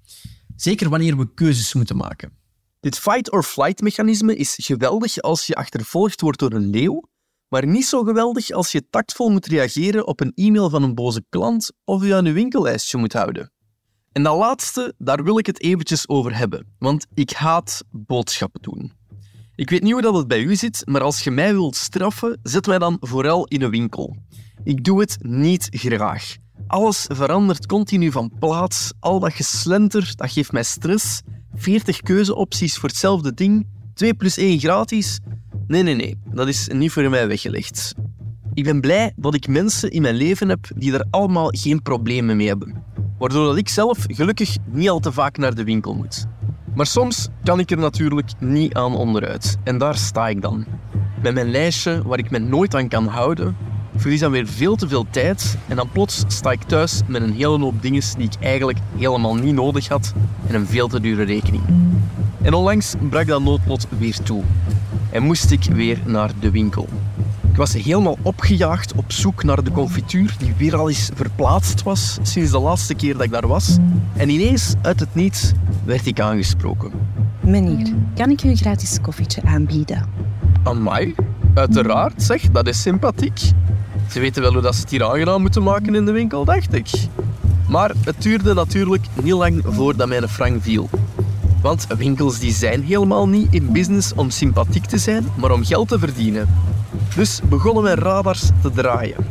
Zeker 0.62 0.88
wanneer 0.88 1.16
we 1.16 1.34
keuzes 1.34 1.74
moeten 1.74 1.96
maken. 1.96 2.32
Dit 2.80 2.98
fight-or-flight-mechanisme 2.98 4.36
is 4.36 4.58
geweldig 4.60 5.18
als 5.18 5.46
je 5.46 5.54
achtervolgd 5.54 6.20
wordt 6.20 6.38
door 6.38 6.52
een 6.52 6.70
leeuw, 6.70 7.02
maar 7.48 7.66
niet 7.66 7.86
zo 7.86 8.02
geweldig 8.02 8.50
als 8.50 8.72
je 8.72 8.88
tactvol 8.90 9.30
moet 9.30 9.46
reageren 9.46 10.06
op 10.06 10.20
een 10.20 10.32
e-mail 10.34 10.70
van 10.70 10.82
een 10.82 10.94
boze 10.94 11.24
klant 11.28 11.72
of 11.84 12.04
je 12.04 12.14
aan 12.14 12.24
je 12.24 12.32
winkellijstje 12.32 12.98
moet 12.98 13.12
houden. 13.12 13.52
En 14.12 14.22
dat 14.22 14.38
laatste, 14.38 14.94
daar 14.98 15.24
wil 15.24 15.38
ik 15.38 15.46
het 15.46 15.60
eventjes 15.60 16.08
over 16.08 16.36
hebben, 16.36 16.66
want 16.78 17.06
ik 17.14 17.30
haat 17.30 17.84
boodschappen 17.90 18.62
doen. 18.62 18.92
Ik 19.54 19.70
weet 19.70 19.82
niet 19.82 19.92
hoe 19.92 20.02
dat 20.02 20.14
het 20.14 20.28
bij 20.28 20.42
u 20.42 20.56
zit, 20.56 20.82
maar 20.84 21.02
als 21.02 21.24
je 21.24 21.30
mij 21.30 21.52
wilt 21.52 21.76
straffen, 21.76 22.40
zet 22.42 22.66
mij 22.66 22.78
dan 22.78 22.96
vooral 23.00 23.46
in 23.46 23.62
een 23.62 23.70
winkel. 23.70 24.16
Ik 24.64 24.84
doe 24.84 25.00
het 25.00 25.16
niet 25.20 25.68
graag. 25.70 26.36
Alles 26.72 27.06
verandert 27.08 27.66
continu 27.66 28.12
van 28.12 28.30
plaats. 28.38 28.92
Al 29.00 29.20
dat 29.20 29.32
geslenter, 29.32 30.12
dat 30.16 30.30
geeft 30.30 30.52
mij 30.52 30.62
stress. 30.62 31.22
40 31.54 32.00
keuzeopties 32.00 32.78
voor 32.78 32.88
hetzelfde 32.88 33.34
ding. 33.34 33.66
2 33.94 34.14
plus 34.14 34.36
1 34.36 34.58
gratis. 34.58 35.20
Nee, 35.66 35.82
nee, 35.82 35.94
nee. 35.94 36.18
Dat 36.30 36.48
is 36.48 36.68
niet 36.68 36.92
voor 36.92 37.10
mij 37.10 37.26
weggelegd. 37.26 37.94
Ik 38.54 38.64
ben 38.64 38.80
blij 38.80 39.12
dat 39.16 39.34
ik 39.34 39.48
mensen 39.48 39.90
in 39.90 40.02
mijn 40.02 40.14
leven 40.14 40.48
heb 40.48 40.70
die 40.76 40.92
er 40.92 41.06
allemaal 41.10 41.48
geen 41.50 41.82
problemen 41.82 42.36
mee 42.36 42.46
hebben. 42.46 42.82
Waardoor 43.18 43.46
dat 43.46 43.56
ik 43.56 43.68
zelf 43.68 43.98
gelukkig 44.06 44.56
niet 44.70 44.90
al 44.90 45.00
te 45.00 45.12
vaak 45.12 45.38
naar 45.38 45.54
de 45.54 45.64
winkel 45.64 45.94
moet. 45.94 46.26
Maar 46.74 46.86
soms 46.86 47.28
kan 47.42 47.58
ik 47.58 47.70
er 47.70 47.78
natuurlijk 47.78 48.30
niet 48.40 48.74
aan 48.74 48.96
onderuit. 48.96 49.56
En 49.64 49.78
daar 49.78 49.96
sta 49.96 50.28
ik 50.28 50.42
dan. 50.42 50.66
Met 51.22 51.34
mijn 51.34 51.50
lijstje 51.50 52.02
waar 52.02 52.18
ik 52.18 52.30
me 52.30 52.38
nooit 52.38 52.74
aan 52.74 52.88
kan 52.88 53.06
houden, 53.06 53.56
verlies 54.02 54.20
dan 54.20 54.30
weer 54.30 54.46
veel 54.46 54.76
te 54.76 54.88
veel 54.88 55.06
tijd 55.10 55.56
en 55.68 55.76
dan 55.76 55.88
plots 55.92 56.24
sta 56.26 56.50
ik 56.50 56.62
thuis 56.62 57.00
met 57.06 57.22
een 57.22 57.32
hele 57.32 57.58
hoop 57.58 57.82
dingen 57.82 58.02
die 58.16 58.26
ik 58.26 58.44
eigenlijk 58.44 58.78
helemaal 58.96 59.34
niet 59.34 59.54
nodig 59.54 59.88
had 59.88 60.12
en 60.46 60.54
een 60.54 60.66
veel 60.66 60.88
te 60.88 61.00
dure 61.00 61.22
rekening. 61.22 61.62
En 62.42 62.54
onlangs 62.54 62.94
brak 63.08 63.26
dat 63.26 63.42
noodlot 63.42 63.86
weer 63.98 64.18
toe 64.22 64.42
en 65.10 65.22
moest 65.22 65.50
ik 65.50 65.64
weer 65.64 65.98
naar 66.04 66.30
de 66.40 66.50
winkel. 66.50 66.88
Ik 67.50 67.56
was 67.56 67.72
helemaal 67.72 68.18
opgejaagd 68.22 68.94
op 68.94 69.12
zoek 69.12 69.44
naar 69.44 69.64
de 69.64 69.70
confituur 69.70 70.34
die 70.38 70.54
weer 70.56 70.76
al 70.76 70.88
eens 70.88 71.10
verplaatst 71.14 71.82
was 71.82 72.18
sinds 72.22 72.50
de 72.50 72.58
laatste 72.58 72.94
keer 72.94 73.12
dat 73.12 73.22
ik 73.22 73.30
daar 73.30 73.46
was. 73.46 73.76
En 74.16 74.28
ineens, 74.28 74.74
uit 74.82 75.00
het 75.00 75.14
niets, 75.14 75.52
werd 75.84 76.06
ik 76.06 76.20
aangesproken. 76.20 76.90
Meneer, 77.40 77.92
kan 78.14 78.30
ik 78.30 78.42
u 78.42 78.48
een 78.48 78.56
gratis 78.56 78.98
koffietje 79.00 79.42
aanbieden? 79.42 80.06
Amai, 80.62 81.14
uiteraard, 81.54 82.22
zeg, 82.22 82.50
dat 82.50 82.66
is 82.68 82.82
sympathiek. 82.82 83.40
Ze 84.12 84.20
weten 84.20 84.42
wel 84.42 84.52
hoe 84.52 84.62
dat 84.62 84.74
ze 84.74 84.80
het 84.80 84.90
hier 84.90 85.04
aangenaam 85.04 85.40
moeten 85.40 85.62
maken 85.62 85.94
in 85.94 86.04
de 86.04 86.12
winkel, 86.12 86.44
dacht 86.44 86.72
ik. 86.72 86.90
Maar 87.68 87.92
het 88.04 88.22
duurde 88.22 88.54
natuurlijk 88.54 89.04
niet 89.22 89.32
lang 89.32 89.62
voordat 89.66 90.08
mijn 90.08 90.28
frank 90.28 90.62
viel. 90.62 90.90
Want 91.62 91.86
winkels 91.98 92.38
die 92.38 92.52
zijn 92.52 92.82
helemaal 92.82 93.28
niet 93.28 93.46
in 93.50 93.72
business 93.72 94.12
om 94.14 94.30
sympathiek 94.30 94.84
te 94.84 94.98
zijn, 94.98 95.26
maar 95.36 95.50
om 95.50 95.64
geld 95.64 95.88
te 95.88 95.98
verdienen. 95.98 96.48
Dus 97.16 97.40
begonnen 97.48 97.82
mijn 97.82 97.98
radars 97.98 98.42
te 98.62 98.70
draaien. 98.70 99.26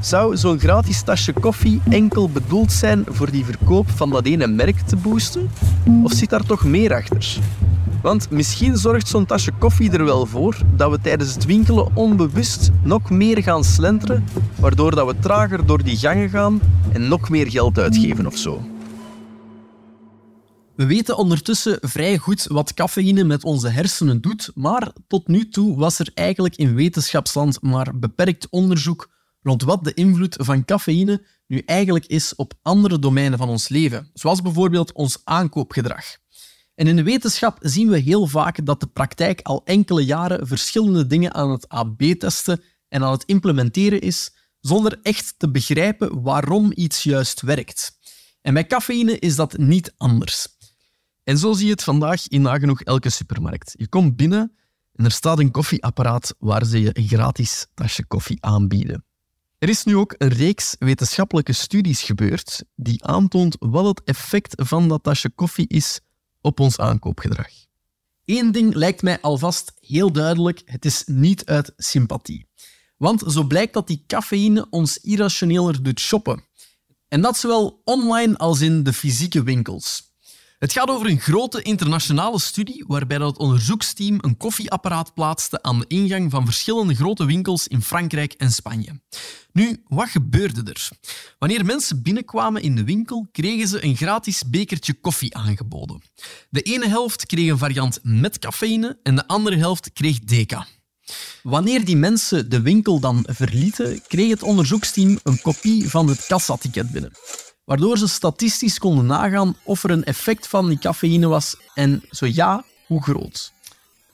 Zou 0.00 0.36
zo'n 0.36 0.58
gratis 0.58 1.02
tasje 1.02 1.32
koffie 1.32 1.80
enkel 1.88 2.30
bedoeld 2.30 2.72
zijn 2.72 3.04
voor 3.08 3.30
die 3.30 3.44
verkoop 3.44 3.90
van 3.90 4.10
dat 4.10 4.26
ene 4.26 4.46
merk 4.46 4.80
te 4.80 4.96
boosten? 4.96 5.50
Of 6.02 6.12
zit 6.12 6.30
daar 6.30 6.44
toch 6.44 6.64
meer 6.64 6.94
achter? 6.94 7.38
Want 8.02 8.30
misschien 8.30 8.76
zorgt 8.76 9.08
zo'n 9.08 9.26
tasje 9.26 9.52
koffie 9.58 9.90
er 9.90 10.04
wel 10.04 10.26
voor 10.26 10.56
dat 10.76 10.90
we 10.90 11.00
tijdens 11.00 11.34
het 11.34 11.44
winkelen 11.44 11.96
onbewust 11.96 12.70
nog 12.82 13.10
meer 13.10 13.42
gaan 13.42 13.64
slenteren, 13.64 14.24
waardoor 14.60 14.94
dat 14.94 15.06
we 15.06 15.18
trager 15.18 15.66
door 15.66 15.82
die 15.82 15.96
gangen 15.96 16.28
gaan 16.28 16.60
en 16.92 17.08
nog 17.08 17.28
meer 17.28 17.50
geld 17.50 17.78
uitgeven 17.78 18.26
of 18.26 18.36
zo. 18.36 18.62
We 20.74 20.86
weten 20.86 21.16
ondertussen 21.16 21.78
vrij 21.80 22.18
goed 22.18 22.46
wat 22.46 22.74
cafeïne 22.74 23.24
met 23.24 23.44
onze 23.44 23.68
hersenen 23.68 24.20
doet, 24.20 24.50
maar 24.54 24.92
tot 25.06 25.28
nu 25.28 25.48
toe 25.48 25.76
was 25.76 25.98
er 25.98 26.10
eigenlijk 26.14 26.56
in 26.56 26.74
wetenschapsland 26.74 27.62
maar 27.62 27.98
beperkt 27.98 28.46
onderzoek 28.50 29.10
rond 29.42 29.62
wat 29.62 29.84
de 29.84 29.94
invloed 29.94 30.36
van 30.38 30.64
cafeïne 30.64 31.26
nu 31.46 31.62
eigenlijk 31.66 32.06
is 32.06 32.34
op 32.34 32.54
andere 32.62 32.98
domeinen 32.98 33.38
van 33.38 33.48
ons 33.48 33.68
leven, 33.68 34.10
zoals 34.14 34.42
bijvoorbeeld 34.42 34.92
ons 34.92 35.20
aankoopgedrag. 35.24 36.04
En 36.80 36.86
in 36.86 36.96
de 36.96 37.02
wetenschap 37.02 37.58
zien 37.60 37.88
we 37.88 37.98
heel 37.98 38.26
vaak 38.26 38.66
dat 38.66 38.80
de 38.80 38.86
praktijk 38.86 39.40
al 39.42 39.62
enkele 39.64 40.04
jaren 40.04 40.46
verschillende 40.46 41.06
dingen 41.06 41.34
aan 41.34 41.50
het 41.50 41.68
AB-testen 41.68 42.62
en 42.88 43.02
aan 43.02 43.12
het 43.12 43.24
implementeren 43.24 44.00
is, 44.00 44.34
zonder 44.60 44.98
echt 45.02 45.34
te 45.36 45.50
begrijpen 45.50 46.22
waarom 46.22 46.72
iets 46.74 47.02
juist 47.02 47.40
werkt. 47.40 47.98
En 48.42 48.54
bij 48.54 48.66
cafeïne 48.66 49.18
is 49.18 49.36
dat 49.36 49.58
niet 49.58 49.94
anders. 49.96 50.46
En 51.24 51.38
zo 51.38 51.52
zie 51.52 51.66
je 51.66 51.72
het 51.72 51.82
vandaag 51.82 52.28
in 52.28 52.42
nagenoeg 52.42 52.82
elke 52.82 53.10
supermarkt. 53.10 53.74
Je 53.76 53.88
komt 53.88 54.16
binnen 54.16 54.56
en 54.94 55.04
er 55.04 55.12
staat 55.12 55.38
een 55.38 55.50
koffieapparaat 55.50 56.34
waar 56.38 56.64
ze 56.64 56.80
je 56.80 56.90
een 56.92 57.08
gratis 57.08 57.66
tasje 57.74 58.06
koffie 58.06 58.44
aanbieden. 58.44 59.04
Er 59.58 59.68
is 59.68 59.84
nu 59.84 59.96
ook 59.96 60.14
een 60.18 60.28
reeks 60.28 60.76
wetenschappelijke 60.78 61.52
studies 61.52 62.02
gebeurd 62.02 62.64
die 62.74 63.04
aantoont 63.04 63.56
wat 63.58 63.84
het 63.84 64.02
effect 64.04 64.54
van 64.56 64.88
dat 64.88 65.02
tasje 65.02 65.30
koffie 65.30 65.68
is 65.68 66.00
op 66.40 66.60
ons 66.60 66.78
aankoopgedrag. 66.78 67.50
Eén 68.24 68.52
ding 68.52 68.74
lijkt 68.74 69.02
mij 69.02 69.20
alvast 69.20 69.72
heel 69.80 70.12
duidelijk: 70.12 70.62
het 70.64 70.84
is 70.84 71.02
niet 71.06 71.44
uit 71.44 71.72
sympathie. 71.76 72.48
Want 72.96 73.22
zo 73.26 73.44
blijkt 73.44 73.72
dat 73.72 73.86
die 73.86 74.04
cafeïne 74.06 74.66
ons 74.70 74.98
irrationeler 74.98 75.82
doet 75.82 76.00
shoppen. 76.00 76.44
En 77.08 77.20
dat 77.20 77.36
zowel 77.36 77.80
online 77.84 78.36
als 78.36 78.60
in 78.60 78.82
de 78.82 78.92
fysieke 78.92 79.42
winkels. 79.42 80.09
Het 80.60 80.72
gaat 80.72 80.88
over 80.88 81.06
een 81.06 81.20
grote 81.20 81.62
internationale 81.62 82.40
studie 82.40 82.84
waarbij 82.86 83.18
dat 83.18 83.28
het 83.28 83.38
onderzoeksteam 83.38 84.18
een 84.20 84.36
koffieapparaat 84.36 85.14
plaatste 85.14 85.62
aan 85.62 85.78
de 85.78 85.84
ingang 85.88 86.30
van 86.30 86.44
verschillende 86.44 86.94
grote 86.94 87.24
winkels 87.24 87.68
in 87.68 87.82
Frankrijk 87.82 88.32
en 88.32 88.52
Spanje. 88.52 89.00
Nu, 89.52 89.82
wat 89.88 90.08
gebeurde 90.08 90.70
er? 90.70 90.88
Wanneer 91.38 91.64
mensen 91.64 92.02
binnenkwamen 92.02 92.62
in 92.62 92.74
de 92.74 92.84
winkel, 92.84 93.28
kregen 93.32 93.68
ze 93.68 93.84
een 93.84 93.96
gratis 93.96 94.42
bekertje 94.50 94.94
koffie 94.94 95.36
aangeboden. 95.36 96.02
De 96.50 96.62
ene 96.62 96.88
helft 96.88 97.26
kreeg 97.26 97.50
een 97.50 97.58
variant 97.58 97.98
met 98.02 98.38
cafeïne 98.38 98.98
en 99.02 99.14
de 99.16 99.26
andere 99.26 99.56
helft 99.56 99.92
kreeg 99.92 100.18
deca. 100.18 100.66
Wanneer 101.42 101.84
die 101.84 101.96
mensen 101.96 102.50
de 102.50 102.60
winkel 102.60 103.00
dan 103.00 103.26
verlieten, 103.28 104.02
kreeg 104.08 104.30
het 104.30 104.42
onderzoeksteam 104.42 105.18
een 105.22 105.40
kopie 105.40 105.88
van 105.90 106.08
het 106.08 106.26
kassaticket 106.26 106.90
binnen 106.90 107.12
waardoor 107.70 107.98
ze 107.98 108.08
statistisch 108.08 108.78
konden 108.78 109.06
nagaan 109.06 109.56
of 109.62 109.84
er 109.84 109.90
een 109.90 110.04
effect 110.04 110.46
van 110.46 110.68
die 110.68 110.78
cafeïne 110.78 111.26
was 111.26 111.56
en 111.74 112.02
zo 112.10 112.26
ja, 112.26 112.64
hoe 112.86 113.02
groot. 113.02 113.52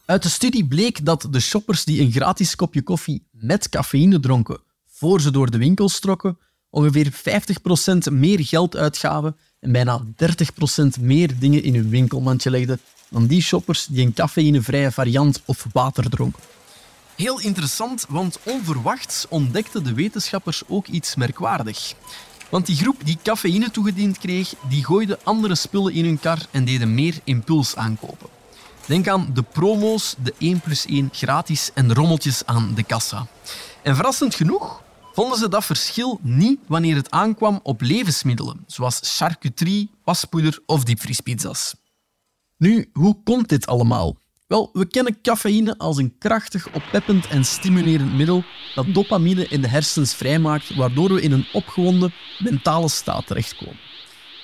Uit 0.04 0.22
de 0.22 0.28
studie 0.28 0.66
bleek 0.66 1.04
dat 1.04 1.28
de 1.30 1.40
shoppers 1.40 1.84
die 1.84 2.00
een 2.00 2.12
gratis 2.12 2.56
kopje 2.56 2.82
koffie 2.82 3.26
met 3.30 3.68
cafeïne 3.68 4.20
dronken 4.20 4.60
voor 4.90 5.20
ze 5.20 5.30
door 5.30 5.50
de 5.50 5.58
winkels 5.58 6.00
trokken, 6.00 6.38
ongeveer 6.70 7.12
50% 8.10 8.12
meer 8.12 8.44
geld 8.44 8.76
uitgaven 8.76 9.36
en 9.60 9.72
bijna 9.72 10.02
30% 10.98 11.00
meer 11.00 11.38
dingen 11.38 11.62
in 11.62 11.74
hun 11.74 11.88
winkelmandje 11.88 12.50
legden 12.50 12.80
dan 13.08 13.26
die 13.26 13.42
shoppers 13.42 13.86
die 13.86 14.06
een 14.06 14.14
cafeïnevrije 14.14 14.92
variant 14.92 15.42
of 15.44 15.66
water 15.72 16.10
dronken. 16.10 16.42
Heel 17.14 17.40
interessant, 17.40 18.06
want 18.08 18.38
onverwachts 18.42 19.26
ontdekten 19.28 19.84
de 19.84 19.94
wetenschappers 19.94 20.62
ook 20.66 20.86
iets 20.86 21.14
merkwaardig. 21.14 21.94
Want 22.48 22.66
die 22.66 22.76
groep 22.76 23.04
die 23.04 23.18
cafeïne 23.22 23.70
toegediend 23.70 24.18
kreeg, 24.18 24.54
die 24.68 24.84
gooide 24.84 25.18
andere 25.22 25.54
spullen 25.54 25.92
in 25.92 26.04
hun 26.04 26.20
kar 26.20 26.38
en 26.50 26.64
deden 26.64 26.94
meer 26.94 27.14
impuls 27.24 27.76
aankopen. 27.76 28.28
Denk 28.86 29.08
aan 29.08 29.30
de 29.34 29.42
promo's, 29.42 30.14
de 30.22 30.34
1 30.38 30.60
plus 30.60 30.86
1 30.86 31.08
gratis 31.12 31.70
en 31.74 31.94
rommeltjes 31.94 32.42
aan 32.44 32.74
de 32.74 32.82
kassa. 32.82 33.26
En 33.82 33.94
verrassend 33.94 34.34
genoeg 34.34 34.82
vonden 35.12 35.38
ze 35.38 35.48
dat 35.48 35.64
verschil 35.64 36.18
niet 36.22 36.60
wanneer 36.66 36.96
het 36.96 37.10
aankwam 37.10 37.60
op 37.62 37.80
levensmiddelen, 37.80 38.64
zoals 38.66 39.00
charcuterie, 39.02 39.90
waspoeder 40.04 40.58
of 40.66 40.84
diepvriespizza's. 40.84 41.74
Nu, 42.56 42.90
hoe 42.92 43.16
komt 43.24 43.48
dit 43.48 43.66
allemaal? 43.66 44.16
Wel, 44.46 44.70
we 44.72 44.86
kennen 44.86 45.20
cafeïne 45.20 45.78
als 45.78 45.96
een 45.96 46.18
krachtig, 46.18 46.74
oppeppend 46.74 47.26
en 47.26 47.44
stimulerend 47.44 48.14
middel 48.14 48.44
dat 48.74 48.94
dopamine 48.94 49.48
in 49.48 49.60
de 49.60 49.68
hersens 49.68 50.14
vrijmaakt, 50.14 50.74
waardoor 50.74 51.12
we 51.12 51.20
in 51.20 51.32
een 51.32 51.46
opgewonden 51.52 52.12
mentale 52.38 52.88
staat 52.88 53.26
terechtkomen. 53.26 53.78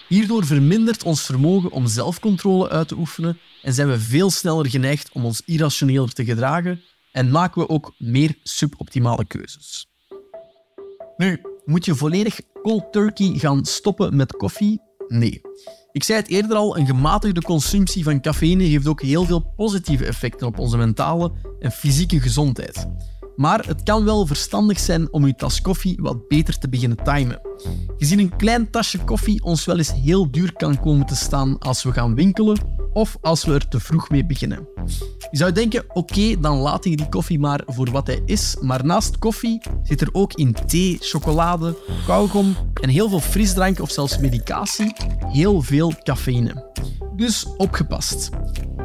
Hierdoor 0.08 0.46
vermindert 0.46 1.02
ons 1.02 1.22
vermogen 1.22 1.70
om 1.70 1.86
zelfcontrole 1.86 2.68
uit 2.68 2.88
te 2.88 2.96
oefenen 2.96 3.38
en 3.62 3.72
zijn 3.72 3.88
we 3.88 4.00
veel 4.00 4.30
sneller 4.30 4.70
geneigd 4.70 5.12
om 5.12 5.24
ons 5.24 5.42
irrationeler 5.44 6.12
te 6.12 6.24
gedragen 6.24 6.82
en 7.12 7.30
maken 7.30 7.62
we 7.62 7.68
ook 7.68 7.94
meer 7.98 8.34
suboptimale 8.42 9.24
keuzes. 9.24 9.86
Nu, 11.16 11.40
moet 11.64 11.84
je 11.84 11.94
volledig 11.94 12.40
cold 12.62 12.92
turkey 12.92 13.32
gaan 13.38 13.64
stoppen 13.64 14.16
met 14.16 14.36
koffie? 14.36 14.80
Nee. 15.08 15.40
Ik 15.92 16.04
zei 16.04 16.18
het 16.18 16.28
eerder 16.28 16.56
al, 16.56 16.76
een 16.76 16.86
gematigde 16.86 17.42
consumptie 17.42 18.04
van 18.04 18.20
cafeïne 18.20 18.64
heeft 18.64 18.86
ook 18.86 19.02
heel 19.02 19.24
veel 19.24 19.52
positieve 19.56 20.04
effecten 20.04 20.46
op 20.46 20.58
onze 20.58 20.76
mentale 20.76 21.32
en 21.60 21.70
fysieke 21.70 22.20
gezondheid. 22.20 22.86
Maar 23.36 23.66
het 23.66 23.82
kan 23.82 24.04
wel 24.04 24.26
verstandig 24.26 24.78
zijn 24.78 25.12
om 25.12 25.26
je 25.26 25.34
tas 25.34 25.60
koffie 25.60 25.98
wat 26.00 26.28
beter 26.28 26.58
te 26.58 26.68
beginnen 26.68 27.04
timen. 27.04 27.40
Gezien 27.96 28.18
een 28.18 28.36
klein 28.36 28.70
tasje 28.70 28.98
koffie 28.98 29.42
ons 29.42 29.64
wel 29.64 29.78
eens 29.78 29.92
heel 29.92 30.30
duur 30.30 30.52
kan 30.52 30.80
komen 30.80 31.06
te 31.06 31.16
staan 31.16 31.58
als 31.58 31.82
we 31.82 31.92
gaan 31.92 32.14
winkelen 32.14 32.58
of 32.92 33.16
als 33.20 33.44
we 33.44 33.54
er 33.54 33.68
te 33.68 33.80
vroeg 33.80 34.10
mee 34.10 34.26
beginnen. 34.26 34.68
Je 35.30 35.36
zou 35.36 35.52
denken, 35.52 35.84
oké, 35.88 36.40
dan 36.40 36.56
laat 36.56 36.84
ik 36.84 36.96
die 36.96 37.08
koffie 37.08 37.38
maar 37.38 37.62
voor 37.66 37.90
wat 37.90 38.06
hij 38.06 38.22
is, 38.24 38.56
maar 38.60 38.84
naast 38.84 39.18
koffie 39.18 39.62
zit 39.82 40.00
er 40.00 40.08
ook 40.12 40.32
in 40.32 40.56
thee, 40.66 40.96
chocolade, 41.00 41.76
kauwgom 42.06 42.56
en 42.80 42.88
heel 42.88 43.08
veel 43.08 43.20
frisdrank 43.20 43.80
of 43.80 43.90
zelfs 43.90 44.18
medicatie 44.18 44.92
heel 45.26 45.62
veel 45.62 45.92
cafeïne. 46.02 46.70
Dus 47.16 47.46
opgepast. 47.56 48.30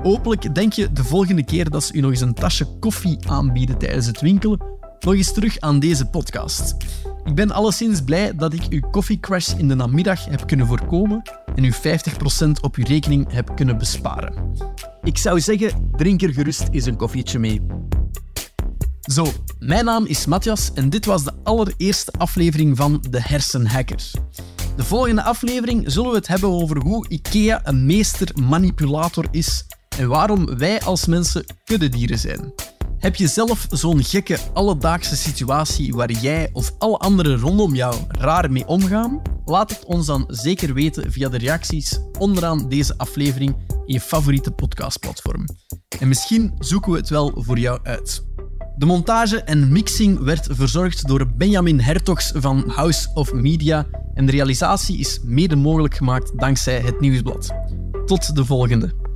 Hopelijk 0.04 0.56
denk 0.56 0.74
je 0.74 0.92
de 0.92 1.04
volgende 1.04 1.44
keer 1.44 1.70
dat 1.70 1.84
ze 1.84 1.94
u 1.94 2.00
nog 2.00 2.12
eens 2.12 2.22
een 2.22 2.34
tasje 2.34 2.66
koffie 2.80 3.18
aanbieden 3.28 3.78
tijdens 3.78 4.06
het 4.06 4.22
winkelen, 4.22 4.62
nog 5.00 5.14
eens 5.14 5.34
terug 5.34 5.60
aan 5.60 5.80
deze 5.80 6.06
podcast. 6.06 6.76
Ik 7.24 7.36
ben 7.36 7.52
alleszins 7.52 8.02
blij 8.02 8.36
dat 8.36 8.54
ik 8.54 8.62
uw 8.70 8.90
koffiecrash 8.92 9.54
in 9.58 9.68
de 9.68 9.76
namiddag 9.76 10.26
heb 10.26 10.48
kunnen 10.48 10.68
voorkomen 10.68 11.22
en 11.56 11.64
u 11.64 11.74
50% 11.74 11.78
op 12.62 12.76
uw 12.76 12.86
rekening 12.86 13.32
heb 13.32 13.56
kunnen 13.56 13.78
besparen. 13.78 14.34
Ik 15.04 15.18
zou 15.18 15.40
zeggen, 15.40 15.90
drink 15.96 16.22
er 16.22 16.34
gerust 16.34 16.68
eens 16.72 16.86
een 16.86 16.96
koffietje 16.96 17.40
mee. 17.40 17.62
Zo, 19.02 19.28
mijn 19.60 19.86
naam 19.86 20.06
is 20.06 20.26
Matthias 20.26 20.72
en 20.74 20.90
dit 20.90 21.06
was 21.06 21.24
de 21.24 21.34
allereerste 21.44 22.12
aflevering 22.18 22.78
van 22.78 23.04
De 23.10 23.22
Hersenhacker. 23.22 24.12
De 24.76 24.84
volgende 24.84 25.24
aflevering 25.24 25.92
zullen 25.92 26.10
we 26.10 26.18
het 26.18 26.28
hebben 26.28 26.50
over 26.50 26.78
hoe 26.78 27.06
IKEA 27.10 27.62
een 27.64 27.86
meester-manipulator 27.86 29.28
is 29.32 29.66
en 29.98 30.08
waarom 30.08 30.58
wij 30.58 30.82
als 30.82 31.06
mensen 31.06 31.46
kuddedieren 31.64 32.20
zijn. 32.20 32.54
Heb 32.98 33.16
je 33.16 33.28
zelf 33.28 33.66
zo'n 33.70 34.04
gekke 34.04 34.38
alledaagse 34.54 35.16
situatie 35.16 35.94
waar 35.94 36.12
jij 36.12 36.50
of 36.54 36.72
alle 36.78 36.98
anderen 36.98 37.40
rondom 37.40 37.76
jou 37.76 37.96
raar 38.08 38.52
mee 38.52 38.68
omgaan? 38.68 39.22
Laat 39.46 39.70
het 39.70 39.86
ons 39.86 40.06
dan 40.06 40.26
zeker 40.28 40.74
weten 40.74 41.12
via 41.12 41.30
de 41.30 41.38
reacties 41.38 42.00
onderaan 42.20 42.70
deze 42.70 42.98
aflevering 42.98 43.56
in 43.86 43.94
je 43.94 44.02
favoriete 44.02 44.52
podcastplatform. 44.52 45.46
En 46.00 46.08
misschien 46.08 46.54
zoeken 46.60 46.92
we 46.92 46.98
het 46.98 47.10
wel 47.10 47.32
voor 47.36 47.60
jou 47.60 47.80
uit. 47.84 48.26
De 48.78 48.86
montage 48.86 49.42
en 49.42 49.72
mixing 49.72 50.20
werd 50.20 50.48
verzorgd 50.52 51.08
door 51.08 51.28
Benjamin 51.36 51.80
Hertogs 51.80 52.32
van 52.36 52.70
House 52.70 53.08
of 53.14 53.34
Media 53.34 53.86
en 54.14 54.26
de 54.26 54.32
realisatie 54.32 54.98
is 54.98 55.20
mede 55.24 55.56
mogelijk 55.56 55.96
gemaakt 55.96 56.40
dankzij 56.40 56.80
het 56.80 57.00
Nieuwsblad. 57.00 57.52
Tot 58.06 58.36
de 58.36 58.46
volgende. 58.46 59.07